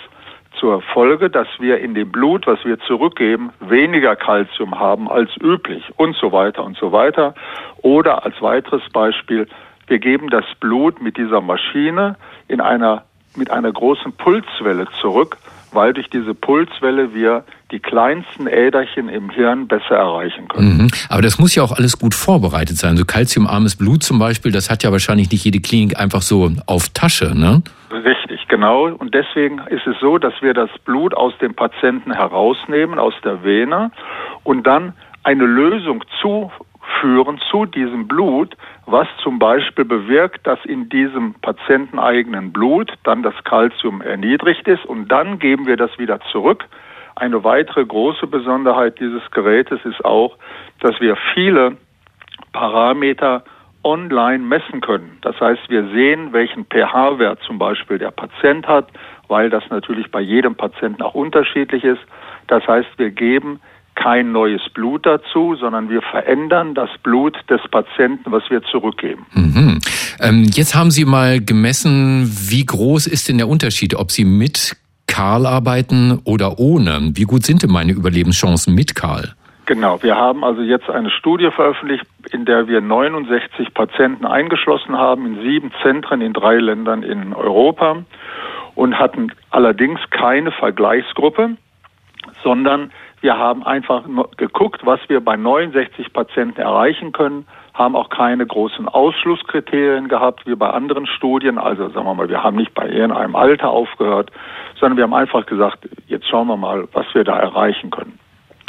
[0.62, 5.82] zur Folge, dass wir in dem Blut, was wir zurückgeben, weniger Kalzium haben als üblich
[5.96, 7.34] und so weiter und so weiter.
[7.78, 9.48] Oder als weiteres Beispiel,
[9.88, 12.14] wir geben das Blut mit dieser Maschine
[12.46, 13.02] in einer,
[13.34, 15.36] mit einer großen Pulswelle zurück,
[15.72, 20.76] weil durch diese Pulswelle wir die kleinsten Äderchen im Hirn besser erreichen können.
[20.76, 20.88] Mhm.
[21.08, 22.96] Aber das muss ja auch alles gut vorbereitet sein.
[22.96, 26.88] So kalziumarmes Blut zum Beispiel, das hat ja wahrscheinlich nicht jede Klinik einfach so auf
[26.90, 27.62] Tasche, ne?
[27.90, 28.86] Richtig, genau.
[28.88, 33.42] Und deswegen ist es so, dass wir das Blut aus dem Patienten herausnehmen, aus der
[33.42, 33.90] Vene
[34.44, 34.92] und dann
[35.24, 38.56] eine Lösung zuführen zu diesem Blut,
[38.92, 45.08] was zum Beispiel bewirkt, dass in diesem patienteneigenen Blut dann das Kalzium erniedrigt ist und
[45.08, 46.66] dann geben wir das wieder zurück.
[47.16, 50.36] Eine weitere große Besonderheit dieses Gerätes ist auch,
[50.80, 51.76] dass wir viele
[52.52, 53.42] Parameter
[53.82, 55.18] online messen können.
[55.22, 58.88] Das heißt, wir sehen, welchen pH-Wert zum Beispiel der Patient hat,
[59.28, 62.02] weil das natürlich bei jedem Patienten auch unterschiedlich ist.
[62.46, 63.60] Das heißt, wir geben
[63.94, 69.26] kein neues Blut dazu, sondern wir verändern das Blut des Patienten, was wir zurückgeben.
[69.32, 69.78] Mhm.
[70.20, 74.76] Ähm, jetzt haben Sie mal gemessen, wie groß ist denn der Unterschied, ob Sie mit
[75.06, 77.10] Karl arbeiten oder ohne?
[77.14, 79.34] Wie gut sind denn meine Überlebenschancen mit Karl?
[79.66, 85.26] Genau, wir haben also jetzt eine Studie veröffentlicht, in der wir 69 Patienten eingeschlossen haben
[85.26, 88.04] in sieben Zentren in drei Ländern in Europa
[88.74, 91.56] und hatten allerdings keine Vergleichsgruppe,
[92.42, 92.90] sondern
[93.22, 94.02] wir haben einfach
[94.36, 100.56] geguckt, was wir bei 69 Patienten erreichen können, haben auch keine großen Ausschlusskriterien gehabt wie
[100.56, 101.56] bei anderen Studien.
[101.56, 104.32] Also sagen wir mal, wir haben nicht bei irgendeinem Alter aufgehört,
[104.78, 108.18] sondern wir haben einfach gesagt, jetzt schauen wir mal, was wir da erreichen können.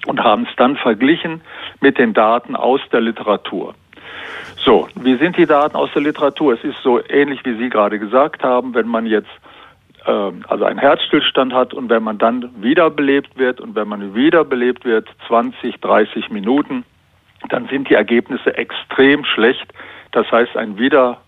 [0.05, 1.41] Und haben es dann verglichen
[1.81, 3.73] mit den Daten aus der Literatur.
[4.57, 6.53] So, wie sind die Daten aus der Literatur?
[6.53, 9.31] Es ist so ähnlich, wie Sie gerade gesagt haben, wenn man jetzt
[10.05, 15.07] also einen Herzstillstand hat und wenn man dann wiederbelebt wird und wenn man wiederbelebt wird,
[15.27, 16.83] 20, 30 Minuten,
[17.49, 19.73] dann sind die Ergebnisse extrem schlecht.
[20.11, 21.19] Das heißt, ein Wieder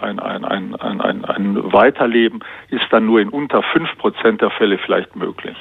[0.00, 2.40] ein, ein, ein, ein, ein, ein Weiterleben
[2.70, 5.56] ist dann nur in unter fünf Prozent der Fälle vielleicht möglich.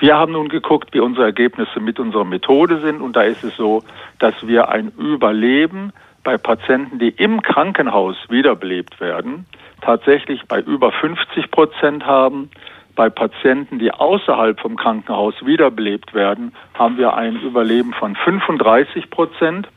[0.00, 3.56] Wir haben nun geguckt, wie unsere Ergebnisse mit unserer Methode sind und da ist es
[3.56, 3.82] so,
[4.18, 5.92] dass wir ein Überleben
[6.24, 9.46] bei Patienten, die im Krankenhaus wiederbelebt werden,
[9.80, 12.50] tatsächlich bei über 50 Prozent haben.
[12.96, 19.68] Bei Patienten, die außerhalb vom Krankenhaus wiederbelebt werden, haben wir ein Überleben von 35 Prozent.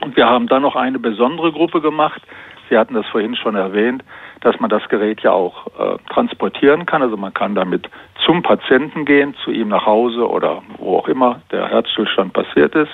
[0.00, 2.22] Und wir haben dann noch eine besondere Gruppe gemacht.
[2.68, 4.02] Sie hatten das vorhin schon erwähnt,
[4.40, 7.02] dass man das Gerät ja auch äh, transportieren kann.
[7.02, 7.88] Also man kann damit
[8.24, 12.90] zum Patienten gehen, zu ihm nach Hause oder wo auch immer der Herzstillstand passiert ist.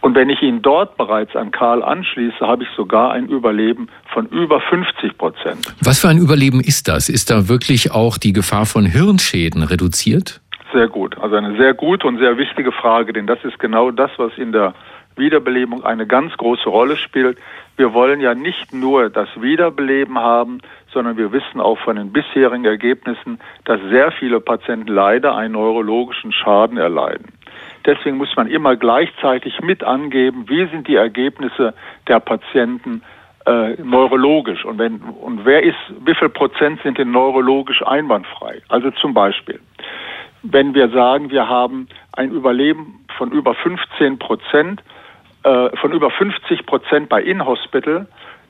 [0.00, 4.26] Und wenn ich ihn dort bereits an Karl anschließe, habe ich sogar ein Überleben von
[4.26, 5.74] über 50 Prozent.
[5.82, 7.08] Was für ein Überleben ist das?
[7.08, 10.40] Ist da wirklich auch die Gefahr von Hirnschäden reduziert?
[10.72, 11.18] Sehr gut.
[11.18, 14.52] Also eine sehr gute und sehr wichtige Frage, denn das ist genau das, was in
[14.52, 14.74] der
[15.16, 17.38] Wiederbelebung eine ganz große Rolle spielt.
[17.76, 20.60] Wir wollen ja nicht nur das Wiederbeleben haben,
[20.92, 26.32] sondern wir wissen auch von den bisherigen Ergebnissen, dass sehr viele Patienten leider einen neurologischen
[26.32, 27.26] Schaden erleiden.
[27.84, 31.74] Deswegen muss man immer gleichzeitig mit angeben, wie sind die Ergebnisse
[32.06, 33.02] der Patienten
[33.46, 38.62] äh, neurologisch und wenn und wer ist, wie viel Prozent sind denn neurologisch einwandfrei?
[38.68, 39.58] Also zum Beispiel,
[40.42, 44.82] wenn wir sagen, wir haben ein Überleben von über 15 Prozent,
[45.44, 48.06] äh, von über 50 Prozent bei In-Hospital,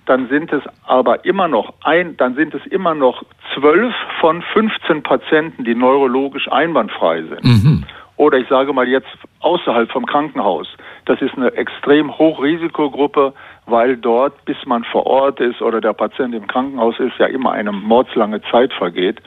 [0.07, 3.23] dann sind es aber immer noch ein, dann sind es immer noch
[3.55, 7.45] zwölf von 15 Patienten, die neurologisch einwandfrei sind.
[7.45, 7.85] Mhm.
[8.17, 9.09] Oder ich sage mal jetzt
[9.41, 10.69] außerhalb vom Krankenhaus.
[11.07, 13.33] Das ist eine extrem Hochrisikogruppe,
[13.67, 17.53] weil dort, bis man vor Ort ist oder der Patient im Krankenhaus ist, ja immer
[17.53, 19.21] eine mordslange Zeit vergeht.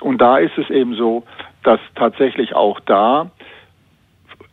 [0.00, 1.24] Und da ist es eben so,
[1.64, 3.30] dass tatsächlich auch da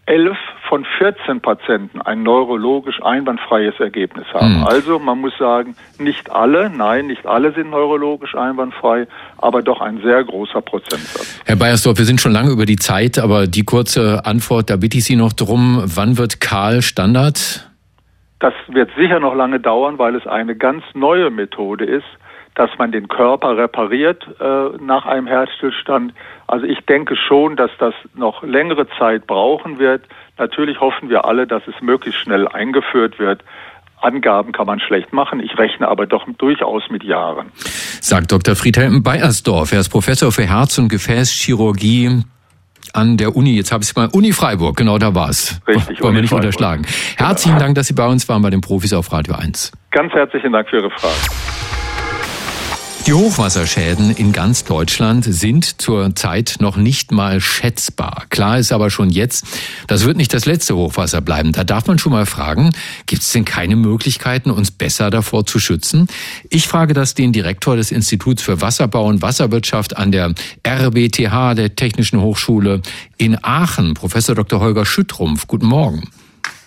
[0.05, 0.37] elf
[0.69, 4.59] von 14 Patienten ein neurologisch einwandfreies Ergebnis haben.
[4.59, 4.63] Mhm.
[4.63, 10.01] Also man muss sagen, nicht alle, nein, nicht alle sind neurologisch einwandfrei, aber doch ein
[10.01, 11.41] sehr großer Prozentsatz.
[11.45, 14.97] Herr Beiersdorf, wir sind schon lange über die Zeit, aber die kurze Antwort, da bitte
[14.97, 17.69] ich Sie noch drum, wann wird Karl Standard?
[18.39, 22.05] Das wird sicher noch lange dauern, weil es eine ganz neue Methode ist
[22.55, 26.13] dass man den Körper repariert äh, nach einem Herzstillstand.
[26.47, 30.03] Also ich denke schon, dass das noch längere Zeit brauchen wird.
[30.37, 33.43] Natürlich hoffen wir alle, dass es möglichst schnell eingeführt wird.
[34.01, 35.39] Angaben kann man schlecht machen.
[35.39, 37.51] Ich rechne aber doch durchaus mit Jahren.
[37.55, 38.55] Sagt Dr.
[38.55, 39.71] Friedhelm Beiersdorf.
[39.71, 42.23] Er ist Professor für Herz- und Gefäßchirurgie
[42.93, 45.59] an der Uni, jetzt habe ich es mal, Uni Freiburg, genau da war es.
[45.67, 46.01] Richtig.
[46.01, 46.45] Wollen wir nicht Freiburg.
[46.45, 46.83] unterschlagen.
[46.83, 47.29] Genau.
[47.29, 49.71] Herzlichen Dank, dass Sie bei uns waren bei den Profis auf Radio 1.
[49.91, 51.84] Ganz herzlichen Dank für Ihre Frage.
[53.07, 58.23] Die Hochwasserschäden in ganz Deutschland sind zurzeit noch nicht mal schätzbar.
[58.29, 59.45] Klar ist aber schon jetzt,
[59.85, 61.51] das wird nicht das letzte Hochwasser bleiben.
[61.51, 62.71] Da darf man schon mal fragen,
[63.05, 66.07] gibt es denn keine Möglichkeiten, uns besser davor zu schützen?
[66.49, 70.33] Ich frage das den Direktor des Instituts für Wasserbau und Wasserwirtschaft an der
[70.65, 72.81] RWTH, der Technischen Hochschule
[73.17, 74.61] in Aachen, Professor Dr.
[74.61, 75.45] Holger Schüttrumpf.
[75.45, 76.09] Guten Morgen.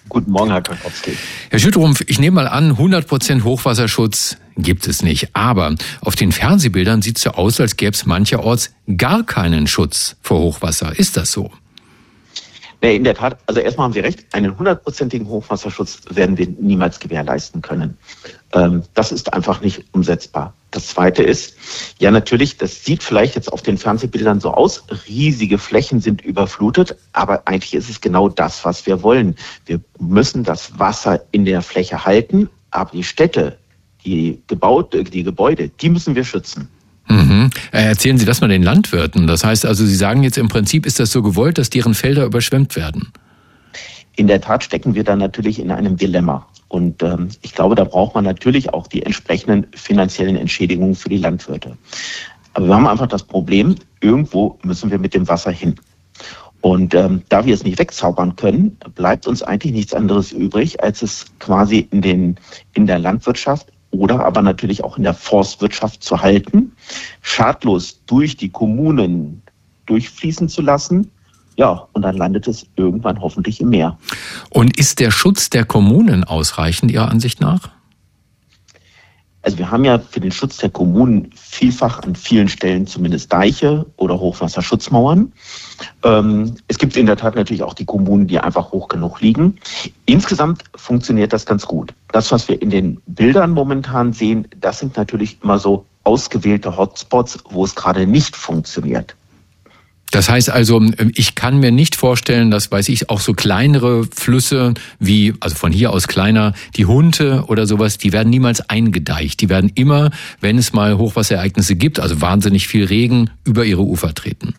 [0.09, 1.19] Guten Morgen, Herr Krakowski.
[1.51, 5.31] Herr Schüttrumpf, ich nehme mal an, 100 Prozent Hochwasserschutz gibt es nicht.
[5.35, 10.17] Aber auf den Fernsehbildern sieht es so aus, als gäbe es mancherorts gar keinen Schutz
[10.23, 10.99] vor Hochwasser.
[10.99, 11.51] Ist das so?
[12.81, 17.01] Nee, in der Tat, also erstmal haben Sie recht, einen hundertprozentigen Hochwasserschutz werden wir niemals
[17.01, 17.99] gewährleisten können.
[18.53, 20.55] Ähm, das ist einfach nicht umsetzbar.
[20.71, 21.57] Das Zweite ist,
[21.99, 26.97] ja natürlich, das sieht vielleicht jetzt auf den Fernsehbildern so aus, riesige Flächen sind überflutet,
[27.15, 29.35] aber eigentlich ist es genau das, was wir wollen.
[29.67, 33.59] Wir müssen das Wasser in der Fläche halten, aber die Städte,
[34.09, 36.69] die, gebaut, die Gebäude, die müssen wir schützen.
[37.09, 37.51] Mhm.
[37.73, 39.27] Äh, erzählen Sie das mal den Landwirten.
[39.27, 42.25] Das heißt also, Sie sagen jetzt im Prinzip, ist das so gewollt, dass deren Felder
[42.25, 43.13] überschwemmt werden?
[44.17, 46.47] In der Tat stecken wir da natürlich in einem Dilemma.
[46.69, 51.19] Und ähm, ich glaube, da braucht man natürlich auch die entsprechenden finanziellen Entschädigungen für die
[51.19, 51.79] Landwirte.
[52.53, 55.77] Aber wir haben einfach das Problem, irgendwo müssen wir mit dem Wasser hin.
[56.61, 61.03] Und ähm, da wir es nicht wegzaubern können, bleibt uns eigentlich nichts anderes übrig, als
[61.03, 62.37] es quasi in, den,
[62.75, 66.73] in der Landwirtschaft oder aber natürlich auch in der Forstwirtschaft zu halten,
[67.23, 69.43] schadlos durch die Kommunen
[69.87, 71.11] durchfließen zu lassen.
[71.57, 73.99] Ja, und dann landet es irgendwann hoffentlich im Meer.
[74.51, 77.71] Und ist der Schutz der Kommunen ausreichend Ihrer Ansicht nach?
[79.49, 83.87] Also wir haben ja für den Schutz der Kommunen vielfach an vielen Stellen zumindest Deiche
[83.97, 85.33] oder Hochwasserschutzmauern.
[86.05, 89.57] Ähm, es gibt in der Tat natürlich auch die Kommunen, die einfach hoch genug liegen.
[90.05, 91.95] Insgesamt funktioniert das ganz gut.
[92.13, 97.39] Das, was wir in den Bildern momentan sehen, das sind natürlich immer so ausgewählte Hotspots,
[97.49, 99.17] wo es gerade nicht funktioniert.
[100.11, 100.81] Das heißt also,
[101.15, 105.71] ich kann mir nicht vorstellen, dass, weiß ich, auch so kleinere Flüsse wie, also von
[105.71, 109.41] hier aus kleiner, die Hunte oder sowas, die werden niemals eingedeicht.
[109.43, 114.15] Die werden immer, wenn es mal Hochwasserereignisse gibt, also wahnsinnig viel Regen, über ihre Ufer
[114.15, 114.55] treten.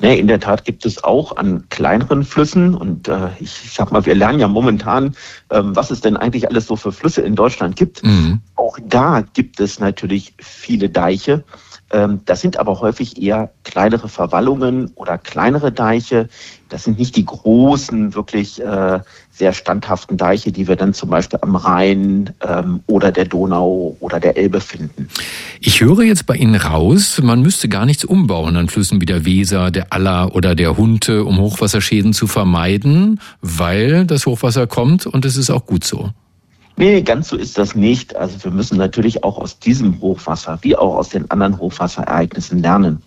[0.00, 4.04] Nee, in der Tat gibt es auch an kleineren Flüssen und äh, ich sag mal,
[4.04, 5.14] wir lernen ja momentan,
[5.50, 8.04] ähm, was es denn eigentlich alles so für Flüsse in Deutschland gibt.
[8.04, 8.40] Mhm.
[8.56, 11.71] Auch da gibt es natürlich viele Deiche Ähm,
[12.24, 16.28] das sind aber häufig eher kleinere Verwallungen oder kleinere Deiche.
[16.70, 19.00] Das sind nicht die großen, wirklich äh,
[19.30, 24.20] sehr standhaften Deiche, die wir dann zum Beispiel am Rhein ähm, oder der Donau oder
[24.20, 25.08] der Elbe finden.
[25.60, 29.26] Ich höre jetzt bei Ihnen raus, man müsste gar nichts umbauen an Flüssen wie der
[29.26, 35.26] Weser, der Aller oder der Hunte, um Hochwasserschäden zu vermeiden, weil das Hochwasser kommt und
[35.26, 36.10] es ist auch gut so.
[36.76, 38.16] Nee, ganz so ist das nicht.
[38.16, 43.02] Also wir müssen natürlich auch aus diesem Hochwasser, wie auch aus den anderen Hochwasserereignissen lernen.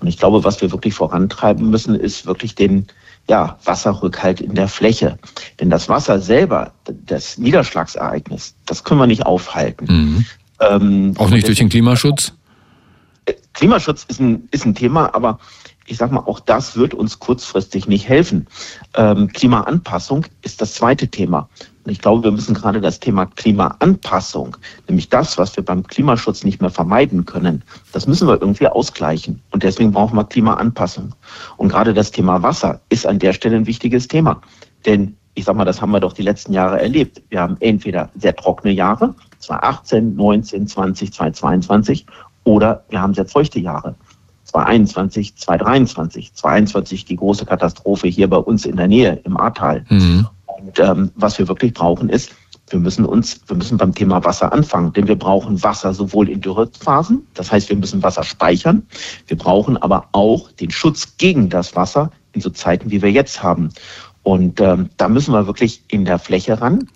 [0.00, 2.86] Und ich glaube, was wir wirklich vorantreiben müssen, ist wirklich den
[3.28, 5.18] ja, Wasserrückhalt in der Fläche.
[5.60, 6.72] Denn das Wasser selber,
[7.06, 9.86] das Niederschlagsereignis, das können wir nicht aufhalten.
[9.88, 10.24] Mhm.
[10.60, 12.32] Ähm, auch nicht durch den Klimaschutz?
[13.26, 15.38] Äh, Klimaschutz ist ein, ist ein Thema, aber
[15.86, 18.46] ich sag mal, auch das wird uns kurzfristig nicht helfen.
[18.94, 21.48] Ähm, Klimaanpassung ist das zweite Thema.
[21.86, 24.56] Ich glaube, wir müssen gerade das Thema Klimaanpassung,
[24.88, 29.42] nämlich das, was wir beim Klimaschutz nicht mehr vermeiden können, das müssen wir irgendwie ausgleichen.
[29.50, 31.14] Und deswegen brauchen wir Klimaanpassung.
[31.56, 34.40] Und gerade das Thema Wasser ist an der Stelle ein wichtiges Thema.
[34.86, 37.22] Denn ich sag mal, das haben wir doch die letzten Jahre erlebt.
[37.28, 42.06] Wir haben entweder sehr trockene Jahre, 2018, 19, 20, 2022,
[42.44, 43.96] oder wir haben sehr feuchte Jahre.
[44.44, 49.84] 2021, 2023, 2022 die große Katastrophe hier bei uns in der Nähe im Ahrtal.
[49.88, 50.26] Mhm.
[50.58, 52.32] Und ähm, was wir wirklich brauchen ist,
[52.70, 56.40] wir müssen uns, wir müssen beim Thema Wasser anfangen, denn wir brauchen Wasser sowohl in
[56.40, 58.86] Dürrephasen, das heißt, wir müssen Wasser speichern.
[59.26, 63.42] Wir brauchen aber auch den Schutz gegen das Wasser in so Zeiten, wie wir jetzt
[63.42, 63.68] haben.
[64.22, 66.88] Und ähm, da müssen wir wirklich in der Fläche ran.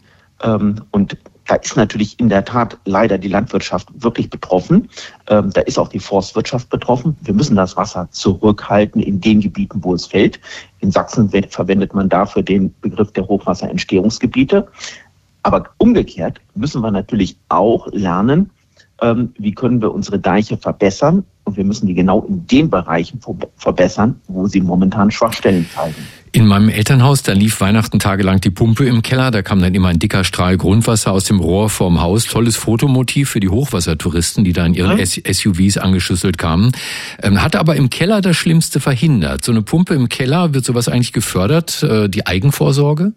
[0.43, 1.19] Ähm, und
[1.49, 4.89] da ist natürlich in der Tat leider die Landwirtschaft wirklich betroffen.
[5.29, 7.17] Ähm, da ist auch die Forstwirtschaft betroffen.
[7.23, 10.39] Wir müssen das Wasser zurückhalten in den Gebieten, wo es fällt.
[10.81, 14.69] In Sachsen verwendet man dafür den Begriff der Hochwasserentstehungsgebiete.
[15.43, 18.51] Aber umgekehrt müssen wir natürlich auch lernen,
[19.01, 21.25] ähm, wie können wir unsere Deiche verbessern.
[21.45, 23.21] Und wir müssen die genau in den Bereichen
[23.57, 26.07] verbessern, wo sie momentan Schwachstellen zeigen.
[26.33, 29.31] In meinem Elternhaus, da lief Weihnachten tagelang die Pumpe im Keller.
[29.31, 32.25] Da kam dann immer ein dicker Strahl Grundwasser aus dem Rohr vorm Haus.
[32.27, 35.05] Tolles Fotomotiv für die Hochwassertouristen, die da in ihren ja.
[35.07, 36.73] SUVs angeschüsselt kamen.
[37.23, 39.45] Ähm, hat aber im Keller das Schlimmste verhindert.
[39.45, 41.83] So eine Pumpe im Keller, wird sowas eigentlich gefördert?
[41.83, 43.13] Äh, die Eigenvorsorge?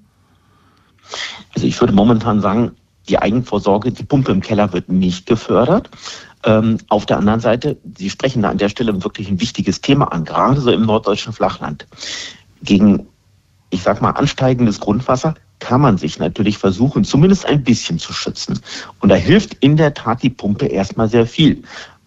[1.53, 2.71] Also ich würde momentan sagen,
[3.09, 5.89] die Eigenvorsorge, die Pumpe im Keller wird nicht gefördert.
[6.43, 10.05] Ähm, auf der anderen Seite, Sie sprechen da an der Stelle wirklich ein wichtiges Thema
[10.11, 11.85] an, gerade so im norddeutschen Flachland
[12.63, 13.07] gegen,
[13.69, 18.59] ich sag mal, ansteigendes Grundwasser kann man sich natürlich versuchen, zumindest ein bisschen zu schützen.
[18.99, 21.63] Und da hilft in der Tat die Pumpe erstmal sehr viel.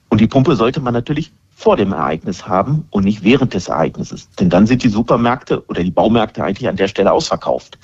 [0.09, 4.29] Und die Pumpe sollte man natürlich vor dem Ereignis haben und nicht während des Ereignisses.
[4.39, 7.79] Denn dann sind die Supermärkte oder die Baumärkte eigentlich an der Stelle ausverkauft.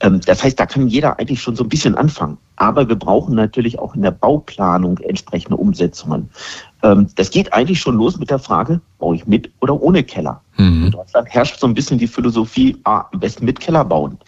[0.00, 2.36] Ähm, das heißt, da kann jeder eigentlich schon so ein bisschen anfangen.
[2.56, 6.28] Aber wir brauchen natürlich auch in der Bauplanung entsprechende Umsetzungen.
[6.84, 10.40] Ähm, das geht eigentlich schon los mit der Frage, baue ich mit oder ohne Keller?
[10.56, 10.84] Mhm.
[10.84, 14.18] In Deutschland herrscht so ein bisschen die Philosophie, ah, am besten mit Keller bauen.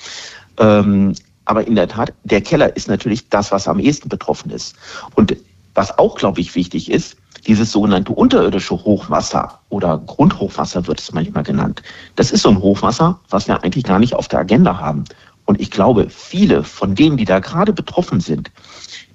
[0.58, 1.14] Ähm,
[1.44, 4.74] aber in der Tat, der Keller ist natürlich das, was am ehesten betroffen ist.
[5.14, 5.36] Und
[5.74, 7.16] was auch, glaube ich, wichtig ist,
[7.46, 11.82] dieses sogenannte unterirdische Hochwasser oder Grundhochwasser wird es manchmal genannt.
[12.16, 15.04] Das ist so ein Hochwasser, was wir eigentlich gar nicht auf der Agenda haben.
[15.44, 18.50] Und ich glaube, viele von denen, die da gerade betroffen sind,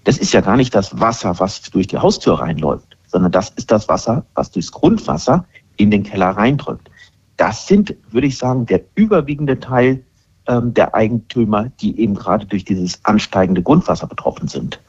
[0.04, 3.72] das ist ja gar nicht das Wasser, was durch die Haustür reinläuft, sondern das ist
[3.72, 5.46] das Wasser, was durchs Grundwasser
[5.78, 6.90] in den Keller reindrückt.
[7.38, 10.04] Das sind, würde ich sagen, der überwiegende Teil
[10.48, 14.80] ähm, der Eigentümer, die eben gerade durch dieses ansteigende Grundwasser betroffen sind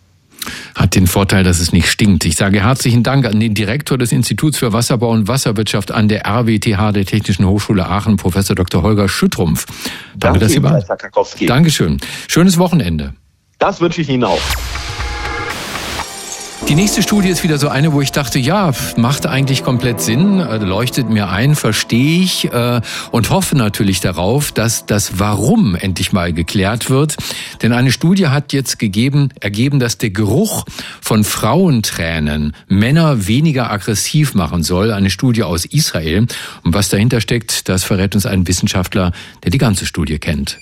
[0.74, 2.24] hat den Vorteil, dass es nicht stinkt.
[2.24, 6.26] Ich sage herzlichen Dank an den Direktor des Instituts für Wasserbau und Wasserwirtschaft an der
[6.26, 8.82] RWTH der Technischen Hochschule Aachen, Professor Dr.
[8.82, 9.66] Holger Schüttrumpf.
[10.16, 10.82] Danke, Danke dass Sie waren.
[11.46, 12.00] Dankeschön.
[12.28, 13.14] Schönes Wochenende.
[13.58, 14.40] Das wünsche ich Ihnen auch.
[16.72, 20.40] Die nächste Studie ist wieder so eine, wo ich dachte, ja, macht eigentlich komplett Sinn,
[20.40, 22.80] äh, leuchtet mir ein, verstehe ich äh,
[23.10, 27.18] und hoffe natürlich darauf, dass das Warum endlich mal geklärt wird.
[27.60, 30.64] Denn eine Studie hat jetzt gegeben, ergeben, dass der Geruch
[31.02, 34.92] von Frauentränen Männer weniger aggressiv machen soll.
[34.92, 36.26] Eine Studie aus Israel.
[36.62, 39.12] Und was dahinter steckt, das verrät uns ein Wissenschaftler,
[39.44, 40.58] der die ganze Studie kennt.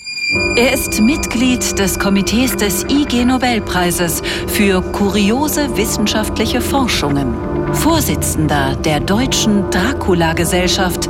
[0.57, 7.35] Er ist Mitglied des Komitees des IG Nobelpreises für kuriose wissenschaftliche Forschungen,
[7.75, 11.09] Vorsitzender der Deutschen Dracula-Gesellschaft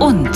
[0.00, 0.30] und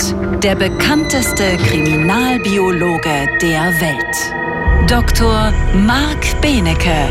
[0.45, 4.91] der bekannteste Kriminalbiologe der Welt.
[4.91, 5.53] Dr.
[5.75, 7.09] Marc Benecke,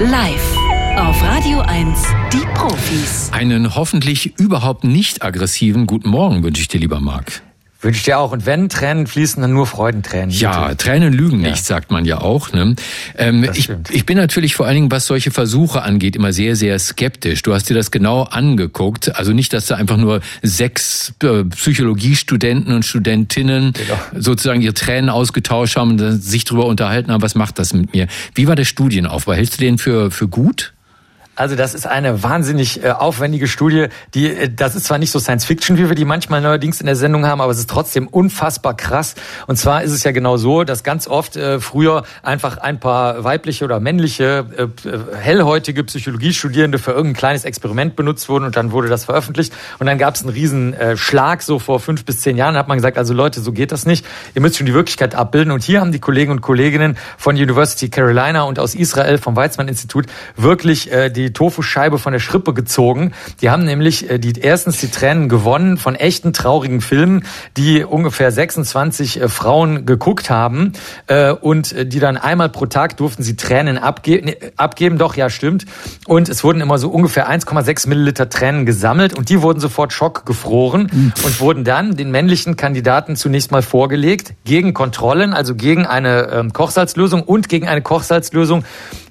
[0.00, 0.56] live
[0.98, 2.02] auf Radio 1,
[2.34, 3.30] die Profis.
[3.32, 7.42] Einen hoffentlich überhaupt nicht aggressiven guten Morgen wünsche ich dir, lieber Marc.
[7.80, 8.32] Wünsche ich dir auch.
[8.32, 10.30] Und wenn Tränen fließen, dann nur Freudentränen.
[10.30, 10.76] Ja, bitte.
[10.78, 11.62] Tränen lügen nicht, ja.
[11.62, 12.52] sagt man ja auch.
[12.52, 12.74] Ne?
[13.16, 16.78] Ähm, ich, ich bin natürlich vor allen Dingen, was solche Versuche angeht, immer sehr, sehr
[16.78, 17.42] skeptisch.
[17.42, 19.14] Du hast dir das genau angeguckt.
[19.16, 23.98] Also nicht, dass da einfach nur sechs äh, Psychologiestudenten und Studentinnen genau.
[24.18, 28.06] sozusagen ihre Tränen ausgetauscht haben und sich darüber unterhalten haben, was macht das mit mir.
[28.34, 29.34] Wie war der Studienaufbau?
[29.34, 30.72] Hältst du den für, für gut?
[31.36, 35.18] Also das ist eine wahnsinnig äh, aufwendige Studie, die äh, das ist zwar nicht so
[35.18, 38.08] Science Fiction, wie wir die manchmal neuerdings in der Sendung haben, aber es ist trotzdem
[38.08, 39.14] unfassbar krass.
[39.46, 43.22] Und zwar ist es ja genau so, dass ganz oft äh, früher einfach ein paar
[43.22, 48.72] weibliche oder männliche äh, äh hellhäutige Psychologiestudierende für irgendein kleines Experiment benutzt wurden und dann
[48.72, 52.20] wurde das veröffentlicht und dann gab es einen riesen äh, Schlag so vor fünf bis
[52.20, 52.54] zehn Jahren.
[52.54, 54.06] Da hat man gesagt, also Leute, so geht das nicht.
[54.34, 55.52] Ihr müsst schon die Wirklichkeit abbilden.
[55.52, 59.68] Und hier haben die Kollegen und Kolleginnen von University Carolina und aus Israel vom Weizmann
[59.68, 60.06] Institut
[60.36, 63.12] wirklich äh, die die Tofu-Scheibe von der Schrippe gezogen.
[63.40, 67.24] Die haben nämlich äh, die erstens die Tränen gewonnen von echten traurigen Filmen,
[67.56, 70.72] die ungefähr 26 äh, Frauen geguckt haben
[71.08, 74.98] äh, und die dann einmal pro Tag durften sie Tränen abge nee, abgeben.
[74.98, 75.66] Doch, ja, stimmt.
[76.06, 80.88] Und es wurden immer so ungefähr 1,6 Milliliter Tränen gesammelt und die wurden sofort schockgefroren
[80.92, 81.12] mhm.
[81.24, 86.52] und wurden dann den männlichen Kandidaten zunächst mal vorgelegt gegen Kontrollen, also gegen eine ähm,
[86.52, 88.64] Kochsalzlösung und gegen eine Kochsalzlösung,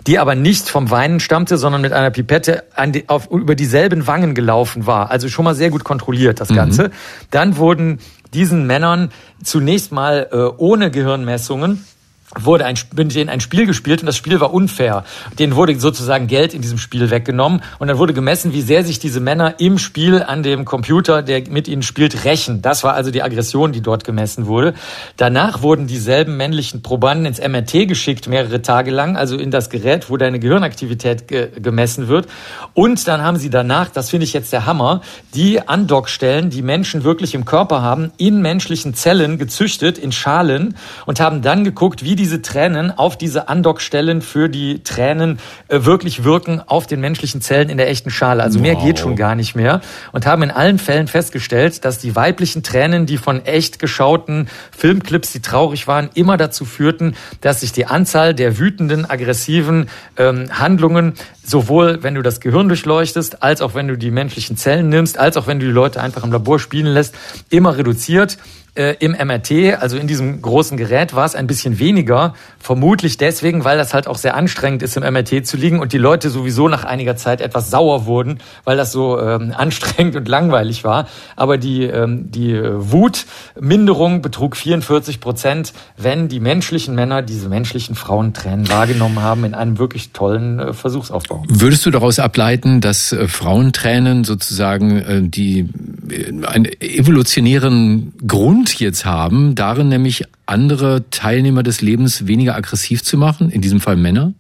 [0.08, 4.36] die aber nicht vom Weinen stammte, sondern mit einer Pipette die, auf, über dieselben Wangen
[4.36, 5.10] gelaufen war.
[5.12, 6.56] Also schon mal sehr gut kontrolliert das mhm.
[6.56, 6.92] Ganze.
[7.32, 8.00] Dann wurden
[8.34, 9.10] diesen Männern
[9.44, 11.86] zunächst mal äh, ohne Gehirnmessungen
[12.34, 15.04] wurde ein, denen ein Spiel gespielt und das Spiel war unfair.
[15.38, 19.00] Denen wurde sozusagen Geld in diesem Spiel weggenommen und dann wurde gemessen, wie sehr sich
[19.00, 22.62] diese Männer im Spiel an dem Computer, der mit ihnen spielt, rächen.
[22.62, 24.74] Das war also die Aggression, die dort gemessen wurde.
[25.18, 30.10] Danach wurden dieselben männlichen Probanden ins MRT geschickt, mehrere Tage lang, also in das Gerät,
[30.10, 32.28] wo deine Gehirnaktivität ge gemessen wird.
[32.74, 35.02] Und dann haben sie danach, das finde ich jetzt der Hammer,
[35.36, 41.20] die Andockstellen, die Menschen wirklich im Körper haben, in menschlichen Zellen gezüchtet, in Schalen und
[41.20, 46.24] haben dann geguckt, wie die diese Tränen auf diese Andockstellen für die Tränen äh, wirklich
[46.24, 48.42] wirken auf den menschlichen Zellen in der echten Schale.
[48.42, 48.64] Also wow.
[48.64, 49.82] mehr geht schon gar nicht mehr.
[50.12, 55.34] Und haben in allen Fällen festgestellt, dass die weiblichen Tränen, die von echt geschauten Filmclips,
[55.34, 61.14] die traurig waren, immer dazu führten, dass sich die Anzahl der wütenden, aggressiven ähm, Handlungen
[61.44, 65.38] sowohl wenn du das Gehirn durchleuchtest, als auch wenn du die menschlichen Zellen nimmst, als
[65.38, 67.14] auch wenn du die Leute einfach im Labor spielen lässt,
[67.52, 68.40] immer reduziert
[68.76, 72.34] äh, im MRT, also in diesem großen Gerät, war es ein bisschen weniger.
[72.60, 75.98] Vermutlich deswegen, weil das halt auch sehr anstrengend ist, im MRT zu liegen und die
[75.98, 80.84] Leute sowieso nach einiger Zeit etwas sauer wurden, weil das so ähm, anstrengend und langweilig
[80.84, 81.08] war.
[81.36, 88.68] Aber die, ähm, die Wutminderung betrug 44 Prozent, wenn die menschlichen Männer diese menschlichen Frauentränen
[88.68, 91.44] wahrgenommen haben in einem wirklich tollen äh, Versuchsaufbau.
[91.48, 95.70] Würdest du daraus ableiten, dass äh, Frauentränen sozusagen äh, die
[96.10, 103.04] äh, einen evolutionären Grund Grund jetzt haben, darin nämlich andere Teilnehmer des Lebens weniger aggressiv
[103.04, 104.34] zu machen, in diesem Fall Männer?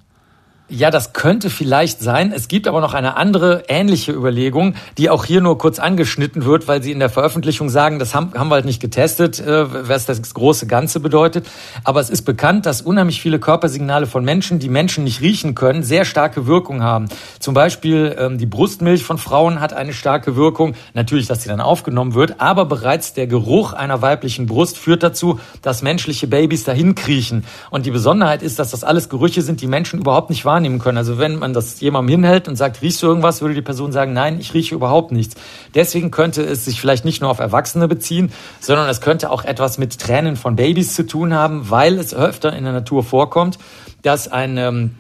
[0.68, 2.32] Ja, das könnte vielleicht sein.
[2.36, 6.68] Es gibt aber noch eine andere ähnliche Überlegung, die auch hier nur kurz angeschnitten wird,
[6.68, 10.08] weil sie in der Veröffentlichung sagen, das haben, haben wir halt nicht getestet, äh, was
[10.08, 11.46] das große Ganze bedeutet.
[11.84, 15.84] Aber es ist bekannt, dass unheimlich viele Körpersignale von Menschen, die Menschen nicht riechen können,
[15.84, 17.10] sehr starke Wirkung haben.
[17.40, 20.74] Zum Beispiel ähm, die Brustmilch von Frauen hat eine starke Wirkung.
[20.96, 25.40] Natürlich, dass sie dann aufgenommen wird, aber bereits der Geruch einer weiblichen Brust führt dazu,
[25.62, 27.46] dass menschliche Babys dahin kriechen.
[27.70, 30.80] Und die Besonderheit ist, dass das alles Gerüche sind, die Menschen überhaupt nicht wahrnehmen wahrnehmen
[30.80, 30.98] können.
[30.98, 34.14] Also wenn man das jemandem hinhält und sagt, riechst du irgendwas, würde die Person sagen,
[34.14, 35.36] nein, ich rieche überhaupt nichts.
[35.74, 38.32] Deswegen könnte es sich vielleicht nicht nur auf Erwachsene beziehen,
[38.62, 42.56] sondern es könnte auch etwas mit Tränen von Babys zu tun haben, weil es öfter
[42.56, 43.60] in der Natur vorkommt,
[44.02, 44.92] dass ein ähm,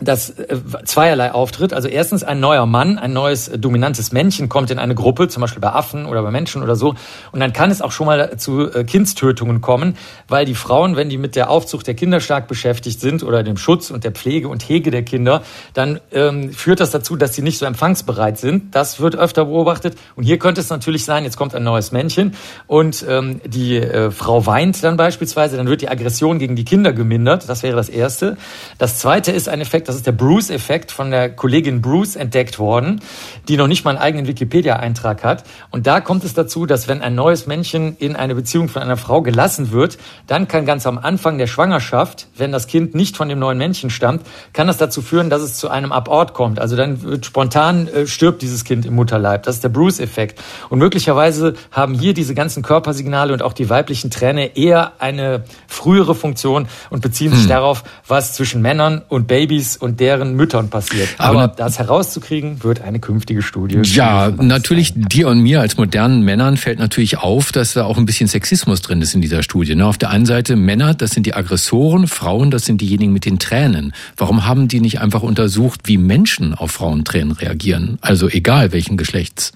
[0.00, 1.72] das äh, zweierlei auftritt.
[1.72, 5.40] Also erstens ein neuer Mann, ein neues äh, dominantes Männchen kommt in eine Gruppe, zum
[5.40, 6.94] Beispiel bei Affen oder bei Menschen oder so.
[7.30, 11.08] Und dann kann es auch schon mal zu äh, Kindstötungen kommen, weil die Frauen, wenn
[11.08, 14.48] die mit der Aufzucht der Kinder stark beschäftigt sind oder dem Schutz und der Pflege
[14.48, 15.42] und Hege der Kinder,
[15.74, 18.74] dann ähm, führt das dazu, dass sie nicht so empfangsbereit sind.
[18.74, 19.96] Das wird öfter beobachtet.
[20.16, 22.34] Und hier könnte es natürlich sein, jetzt kommt ein neues Männchen
[22.66, 26.92] und ähm, die äh, Frau weint dann beispielsweise, dann wird die Aggression gegen die Kinder
[26.92, 27.48] gemindert.
[27.48, 28.36] Das wäre das Erste.
[28.78, 33.00] Das Zweite ist ein Effekt, das ist der Bruce-Effekt von der Kollegin Bruce entdeckt worden,
[33.46, 35.44] die noch nicht mal einen eigenen Wikipedia-Eintrag hat.
[35.70, 38.96] Und da kommt es dazu, dass wenn ein neues Männchen in eine Beziehung von einer
[38.96, 43.28] Frau gelassen wird, dann kann ganz am Anfang der Schwangerschaft, wenn das Kind nicht von
[43.28, 46.58] dem neuen Männchen stammt, kann das dazu führen, dass es zu einem Abort kommt.
[46.58, 49.44] Also dann wird spontan äh, stirbt dieses Kind im Mutterleib.
[49.44, 50.42] Das ist der Bruce-Effekt.
[50.70, 56.16] Und möglicherweise haben hier diese ganzen Körpersignale und auch die weiblichen Träne eher eine frühere
[56.16, 57.48] Funktion und beziehen sich hm.
[57.48, 61.08] darauf, was zwischen Männern und Babys Und deren Müttern passiert.
[61.18, 63.80] Aber, Aber das herauszukriegen, wird eine künftige Studie.
[63.82, 68.06] Ja, natürlich dir und mir als modernen Männern fällt natürlich auf, dass da auch ein
[68.06, 69.74] bisschen Sexismus drin ist in dieser Studie.
[69.74, 69.86] Ne?
[69.86, 73.38] Auf der einen Seite Männer, das sind die Aggressoren, Frauen, das sind diejenigen mit den
[73.38, 73.92] Tränen.
[74.16, 77.98] Warum haben die nicht einfach untersucht, wie Menschen auf Frauentränen reagieren?
[78.00, 79.52] Also egal welchen Geschlechts.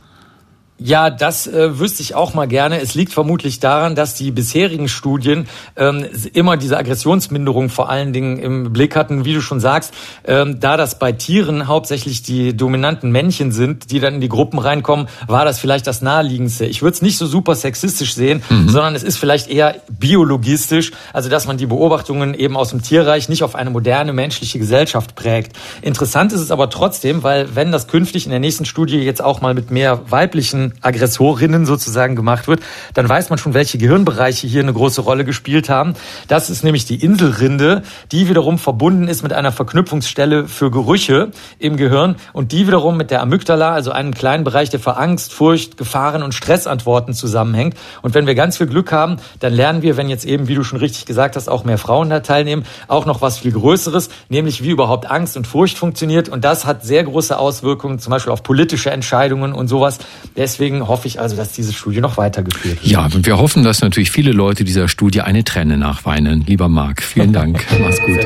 [0.81, 2.81] Ja, das äh, wüsste ich auch mal gerne.
[2.81, 8.39] Es liegt vermutlich daran, dass die bisherigen Studien ähm, immer diese Aggressionsminderung vor allen Dingen
[8.39, 9.93] im Blick hatten, wie du schon sagst,
[10.25, 14.61] ähm, da das bei Tieren hauptsächlich die dominanten Männchen sind, die dann in die Gruppen
[14.61, 16.67] reinkommen, war das vielleicht das naheliegendste.
[16.67, 18.69] Ich würde es nicht so super sexistisch sehen, mhm.
[18.69, 23.29] sondern es ist vielleicht eher biologistisch, also dass man die Beobachtungen eben aus dem Tierreich
[23.29, 25.57] nicht auf eine moderne menschliche Gesellschaft prägt.
[25.83, 29.41] Interessant ist es aber trotzdem, weil wenn das künftig in der nächsten Studie jetzt auch
[29.41, 32.61] mal mit mehr weiblichen Aggressorinnen sozusagen gemacht wird,
[32.95, 35.95] dann weiß man schon, welche Gehirnbereiche hier eine große Rolle gespielt haben.
[36.29, 41.77] Das ist nämlich die Inselrinde, die wiederum verbunden ist mit einer Verknüpfungsstelle für Gerüche im
[41.77, 45.77] Gehirn und die wiederum mit der Amygdala, also einem kleinen Bereich, der für Angst, Furcht,
[45.77, 47.77] Gefahren und Stressantworten zusammenhängt.
[48.03, 50.65] Und wenn wir ganz viel Glück haben, dann lernen wir, wenn jetzt eben, wie du
[50.65, 54.63] schon richtig gesagt hast, auch mehr Frauen da teilnehmen, auch noch was viel Größeres, nämlich
[54.63, 56.29] wie überhaupt Angst und Furcht funktioniert.
[56.29, 59.99] Und das hat sehr große Auswirkungen, zum Beispiel auf politische Entscheidungen und sowas.
[60.37, 62.91] Deswegen deswegen hoffe ich also, dass diese Studie noch weitergeführt wird.
[62.91, 66.45] Ja, und wir hoffen, dass natürlich viele Leute dieser Studie eine Träne nachweinen.
[66.47, 67.65] Lieber Marc, vielen Dank.
[67.81, 68.19] Mach's gut.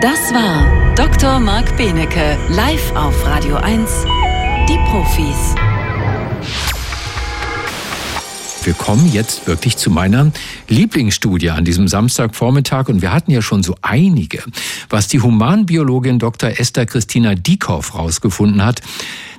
[0.00, 1.38] Das war Dr.
[1.38, 4.04] Marc Benecke, live auf Radio 1.
[4.68, 5.54] Die Profis.
[8.64, 10.30] Wir kommen jetzt wirklich zu meiner
[10.68, 14.44] Lieblingsstudie an diesem Samstagvormittag und wir hatten ja schon so einige.
[14.88, 16.50] Was die Humanbiologin Dr.
[16.50, 18.80] Esther Christina Diekow rausgefunden hat,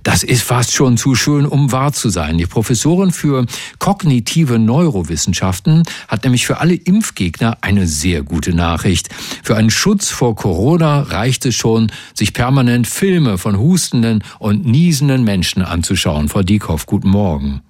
[0.04, 2.38] das ist fast schon zu schön, um wahr zu sein.
[2.38, 3.46] Die Professorin für
[3.80, 9.08] kognitive Neurowissenschaften hat nämlich für alle Impfgegner eine sehr gute Nachricht.
[9.42, 15.24] Für einen Schutz vor Corona reicht es schon, sich permanent Filme von hustenden und niesenden
[15.24, 16.28] Menschen anzuschauen.
[16.28, 17.62] Frau Diekow, guten Morgen.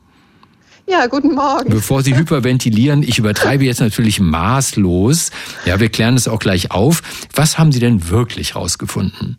[0.86, 1.70] Ja, guten Morgen.
[1.70, 5.32] Bevor Sie hyperventilieren, ich übertreibe jetzt natürlich maßlos.
[5.66, 7.02] Ja, wir klären es auch gleich auf.
[7.34, 9.38] Was haben Sie denn wirklich rausgefunden?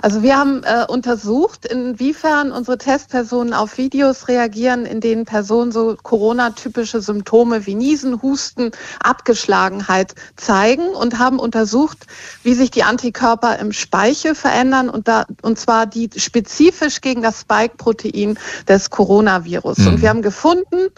[0.00, 5.96] Also wir haben äh, untersucht, inwiefern unsere Testpersonen auf Videos reagieren, in denen Personen so
[6.00, 8.70] Corona-typische Symptome wie Niesen, Husten,
[9.00, 12.06] Abgeschlagenheit zeigen und haben untersucht,
[12.44, 17.40] wie sich die Antikörper im Speichel verändern und, da, und zwar die spezifisch gegen das
[17.40, 18.38] Spike-Protein
[18.68, 19.78] des Coronavirus.
[19.78, 19.86] Mhm.
[19.88, 20.90] Und wir haben gefunden,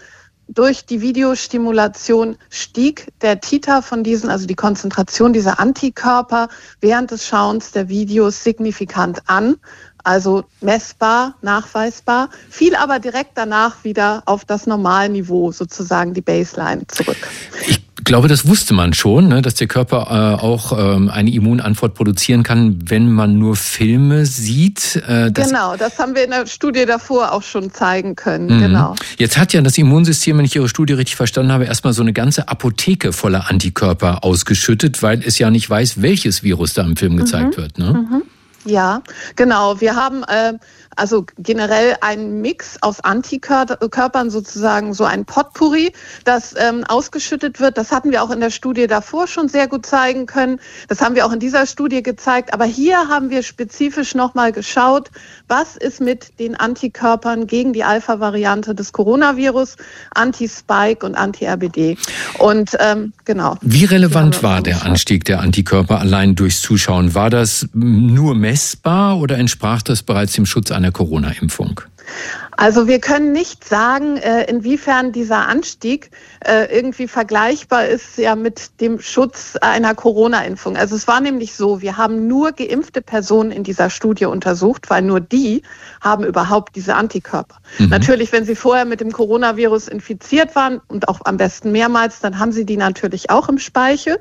[0.52, 6.48] durch die Videostimulation stieg der Titer von diesen, also die Konzentration dieser Antikörper
[6.80, 9.56] während des Schauens der Videos signifikant an.
[10.02, 17.28] Also messbar, nachweisbar, fiel aber direkt danach wieder auf das Normalniveau, sozusagen die Baseline zurück.
[18.00, 21.94] Ich glaube, das wusste man schon, ne, dass der Körper äh, auch ähm, eine Immunantwort
[21.94, 24.96] produzieren kann, wenn man nur Filme sieht.
[25.06, 28.56] Äh, genau, das haben wir in der Studie davor auch schon zeigen können.
[28.56, 28.60] Mhm.
[28.62, 28.94] Genau.
[29.18, 32.14] Jetzt hat ja das Immunsystem, wenn ich Ihre Studie richtig verstanden habe, erstmal so eine
[32.14, 37.18] ganze Apotheke voller Antikörper ausgeschüttet, weil es ja nicht weiß, welches Virus da im Film
[37.18, 37.60] gezeigt mhm.
[37.60, 37.78] wird.
[37.78, 37.92] Ne?
[37.92, 38.22] Mhm.
[38.64, 39.02] Ja,
[39.36, 39.80] genau.
[39.80, 40.52] Wir haben äh,
[40.94, 45.92] also generell ein Mix aus Antikörpern, sozusagen so ein Potpourri,
[46.24, 47.78] das ähm, ausgeschüttet wird.
[47.78, 50.60] Das hatten wir auch in der Studie davor schon sehr gut zeigen können.
[50.88, 52.52] Das haben wir auch in dieser Studie gezeigt.
[52.52, 55.10] Aber hier haben wir spezifisch nochmal geschaut,
[55.48, 59.76] was ist mit den Antikörpern gegen die Alpha-Variante des Coronavirus,
[60.14, 61.96] Anti-Spike und Anti-RBD.
[62.38, 63.56] Und ähm, genau.
[63.62, 67.14] Wie relevant war der Anstieg der Antikörper allein durchs Zuschauen?
[67.14, 71.80] War das nur messbar oder entsprach das bereits dem Schutz einer Corona-Impfung?
[72.60, 76.10] Also wir können nicht sagen, äh, inwiefern dieser Anstieg
[76.44, 80.76] äh, irgendwie vergleichbar ist ja mit dem Schutz einer Corona-Impfung.
[80.76, 85.00] Also es war nämlich so, wir haben nur geimpfte Personen in dieser Studie untersucht, weil
[85.00, 85.62] nur die
[86.02, 87.56] haben überhaupt diese Antikörper.
[87.78, 87.88] Mhm.
[87.88, 92.38] Natürlich, wenn sie vorher mit dem Coronavirus infiziert waren und auch am besten mehrmals, dann
[92.38, 94.20] haben sie die natürlich auch im Speichel.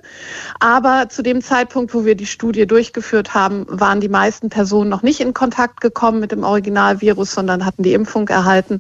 [0.62, 5.02] Aber zu dem Zeitpunkt, wo wir die Studie durchgeführt haben, waren die meisten Personen noch
[5.02, 8.80] nicht in Kontakt gekommen mit dem Originalvirus, sondern hatten die Impfung erhalten.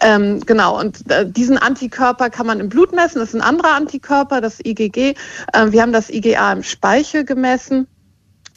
[0.00, 3.20] Ähm, genau, und äh, diesen Antikörper kann man im Blut messen.
[3.20, 5.14] Das ist ein anderer Antikörper, das IgG.
[5.52, 7.86] Äh, wir haben das IgA im Speichel gemessen.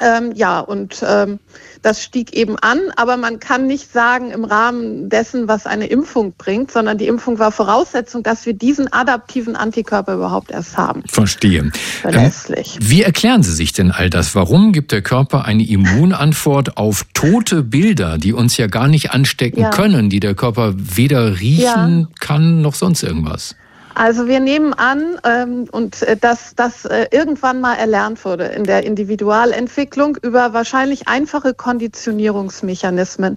[0.03, 1.39] Ähm, ja, und ähm,
[1.81, 6.33] das stieg eben an, aber man kann nicht sagen im Rahmen dessen, was eine Impfung
[6.37, 11.03] bringt, sondern die Impfung war Voraussetzung, dass wir diesen adaptiven Antikörper überhaupt erst haben.
[11.07, 11.71] Verstehe.
[12.01, 12.75] Verlässlich.
[12.81, 14.35] Ähm, wie erklären Sie sich denn all das?
[14.35, 19.61] Warum gibt der Körper eine Immunantwort auf tote Bilder, die uns ja gar nicht anstecken
[19.61, 19.69] ja.
[19.69, 22.07] können, die der Körper weder riechen ja.
[22.19, 23.55] kann noch sonst irgendwas?
[23.95, 28.63] Also wir nehmen an, ähm, und äh, dass das äh, irgendwann mal erlernt wurde in
[28.63, 33.35] der Individualentwicklung über wahrscheinlich einfache Konditionierungsmechanismen.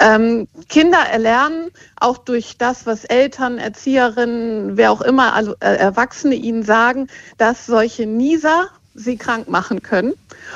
[0.00, 6.34] Ähm, Kinder erlernen auch durch das, was Eltern, Erzieherinnen, wer auch immer, also äh, Erwachsene
[6.34, 10.14] ihnen sagen, dass solche Nieser sie krank machen können.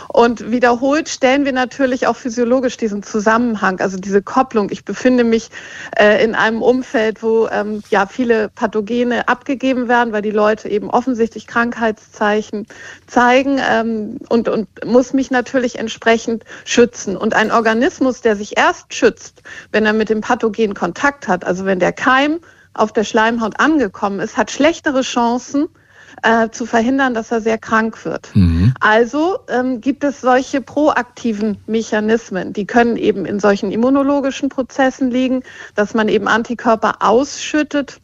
[0.09, 4.71] Und wiederholt stellen wir natürlich auch physiologisch diesen Zusammenhang, also diese Kopplung.
[4.71, 5.51] Ich befinde mich
[5.97, 10.91] äh, in einem Umfeld, wo ähm, ja viele Pathogene abgegeben werden, weil die Leute eben
[10.91, 12.67] offensichtlich Krankheitszeichen
[13.07, 17.17] zeigen ähm, und, und muss mich natürlich entsprechend schützen.
[17.17, 21.65] Und ein Organismus, der sich erst schützt, wenn er mit dem Pathogen Kontakt hat, also
[21.65, 22.41] wenn der Keim
[22.75, 25.69] auf der Schleimhaut angekommen ist, hat schlechtere Chancen,
[26.23, 28.31] äh, zu verhindern, dass er sehr krank wird.
[28.35, 28.75] Mhm.
[28.81, 35.43] Also ähm, gibt es solche proaktiven Mechanismen, die können eben in solchen immunologischen Prozessen liegen,
[35.75, 38.01] dass man eben Antikörper ausschüttet,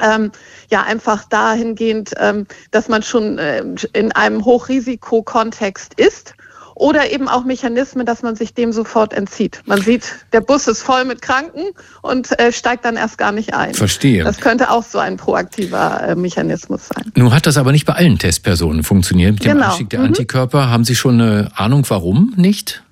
[0.00, 0.32] ähm,
[0.70, 6.34] ja einfach dahingehend, ähm, dass man schon äh, in einem Hochrisikokontext ist
[6.74, 9.62] oder eben auch Mechanismen, dass man sich dem sofort entzieht.
[9.66, 11.62] Man sieht, der Bus ist voll mit Kranken
[12.02, 13.74] und äh, steigt dann erst gar nicht ein.
[13.74, 14.24] Verstehe.
[14.24, 17.12] Das könnte auch so ein proaktiver äh, Mechanismus sein.
[17.14, 19.34] Nun hat das aber nicht bei allen Testpersonen funktioniert.
[19.34, 19.66] Mit dem genau.
[19.66, 20.06] Anstieg der mhm.
[20.06, 22.82] Antikörper haben Sie schon eine Ahnung, warum nicht?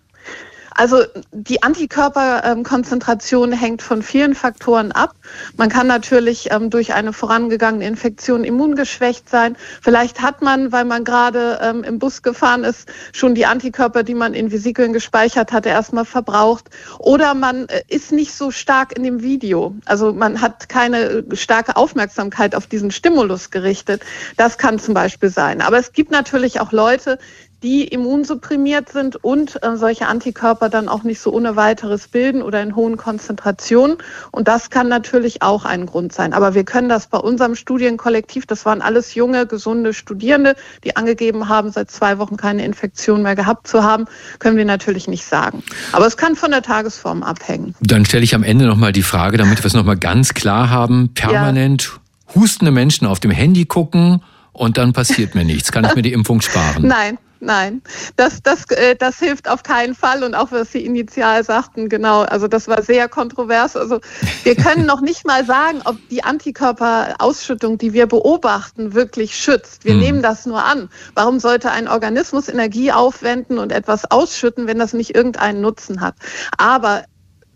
[0.74, 5.14] Also die Antikörperkonzentration hängt von vielen Faktoren ab.
[5.56, 9.56] Man kann natürlich ähm, durch eine vorangegangene Infektion immungeschwächt sein.
[9.80, 14.14] Vielleicht hat man, weil man gerade ähm, im Bus gefahren ist, schon die Antikörper, die
[14.14, 16.70] man in Vesikeln gespeichert hatte, erstmal verbraucht.
[16.98, 19.74] Oder man äh, ist nicht so stark in dem Video.
[19.84, 24.02] Also man hat keine äh, starke Aufmerksamkeit auf diesen Stimulus gerichtet.
[24.36, 25.60] Das kann zum Beispiel sein.
[25.60, 27.18] Aber es gibt natürlich auch Leute,
[27.62, 32.62] die immunsupprimiert sind und äh, solche Antikörper dann auch nicht so ohne weiteres bilden oder
[32.62, 33.98] in hohen Konzentrationen.
[34.30, 36.32] Und das kann natürlich auch ein Grund sein.
[36.32, 41.48] Aber wir können das bei unserem Studienkollektiv, das waren alles junge, gesunde Studierende, die angegeben
[41.48, 44.06] haben, seit zwei Wochen keine Infektion mehr gehabt zu haben,
[44.38, 45.62] können wir natürlich nicht sagen.
[45.92, 47.74] Aber es kann von der Tagesform abhängen.
[47.80, 51.10] Dann stelle ich am Ende nochmal die Frage, damit wir es nochmal ganz klar haben,
[51.14, 52.40] permanent ja.
[52.40, 55.72] hustende Menschen auf dem Handy gucken und dann passiert mir nichts.
[55.72, 56.86] Kann ich mir die Impfung sparen?
[56.86, 57.82] Nein, nein.
[58.16, 60.22] Das, das, äh, das hilft auf keinen Fall.
[60.22, 63.76] Und auch was Sie initial sagten, genau, also das war sehr kontrovers.
[63.76, 64.00] Also
[64.44, 69.84] wir können noch nicht mal sagen, ob die Antikörperausschüttung, die wir beobachten, wirklich schützt.
[69.84, 70.00] Wir hm.
[70.00, 70.88] nehmen das nur an.
[71.14, 76.14] Warum sollte ein Organismus Energie aufwenden und etwas ausschütten, wenn das nicht irgendeinen Nutzen hat?
[76.56, 77.04] Aber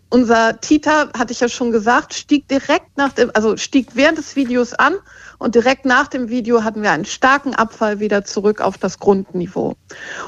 [0.09, 4.35] unser Titer, hatte ich ja schon gesagt, stieg direkt nach dem, also stieg während des
[4.35, 4.95] Videos an
[5.39, 9.75] und direkt nach dem Video hatten wir einen starken Abfall wieder zurück auf das Grundniveau.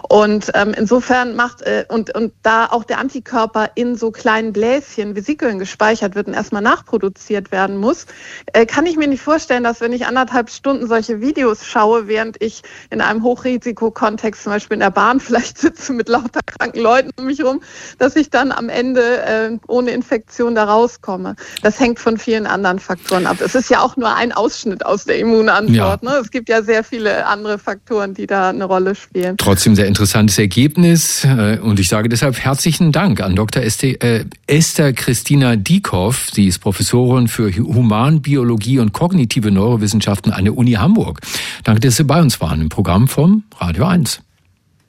[0.07, 5.15] Und ähm, insofern macht, äh, und, und da auch der Antikörper in so kleinen Bläschen,
[5.15, 8.05] Vesikeln gespeichert wird und erstmal nachproduziert werden muss,
[8.53, 12.41] äh, kann ich mir nicht vorstellen, dass wenn ich anderthalb Stunden solche Videos schaue, während
[12.41, 17.09] ich in einem Hochrisikokontext zum Beispiel in der Bahn vielleicht sitze mit lauter kranken Leuten
[17.17, 17.61] um mich rum,
[17.97, 21.35] dass ich dann am Ende äh, ohne Infektion da rauskomme.
[21.63, 23.37] Das hängt von vielen anderen Faktoren ab.
[23.41, 26.03] Es ist ja auch nur ein Ausschnitt aus aus der Immunantwort.
[26.03, 26.09] Ja.
[26.09, 26.17] Ne?
[26.21, 29.37] Es gibt ja sehr viele andere Faktoren, die da eine Rolle spielen.
[29.37, 31.23] Trotzdem sehr interessantes Ergebnis.
[31.23, 33.63] Äh, und ich sage deshalb herzlichen Dank an Dr.
[33.63, 36.29] Esther, Esther Christina Diekoff.
[36.33, 41.21] Sie ist Professorin für Humanbiologie und kognitive Neurowissenschaften an der Uni Hamburg.
[41.63, 44.19] Danke, dass Sie bei uns waren im Programm vom Radio 1.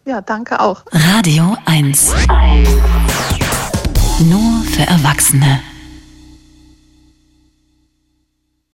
[0.06, 0.82] Ja, danke auch.
[0.92, 2.14] Radio 1.
[4.28, 5.60] Nur für Erwachsene.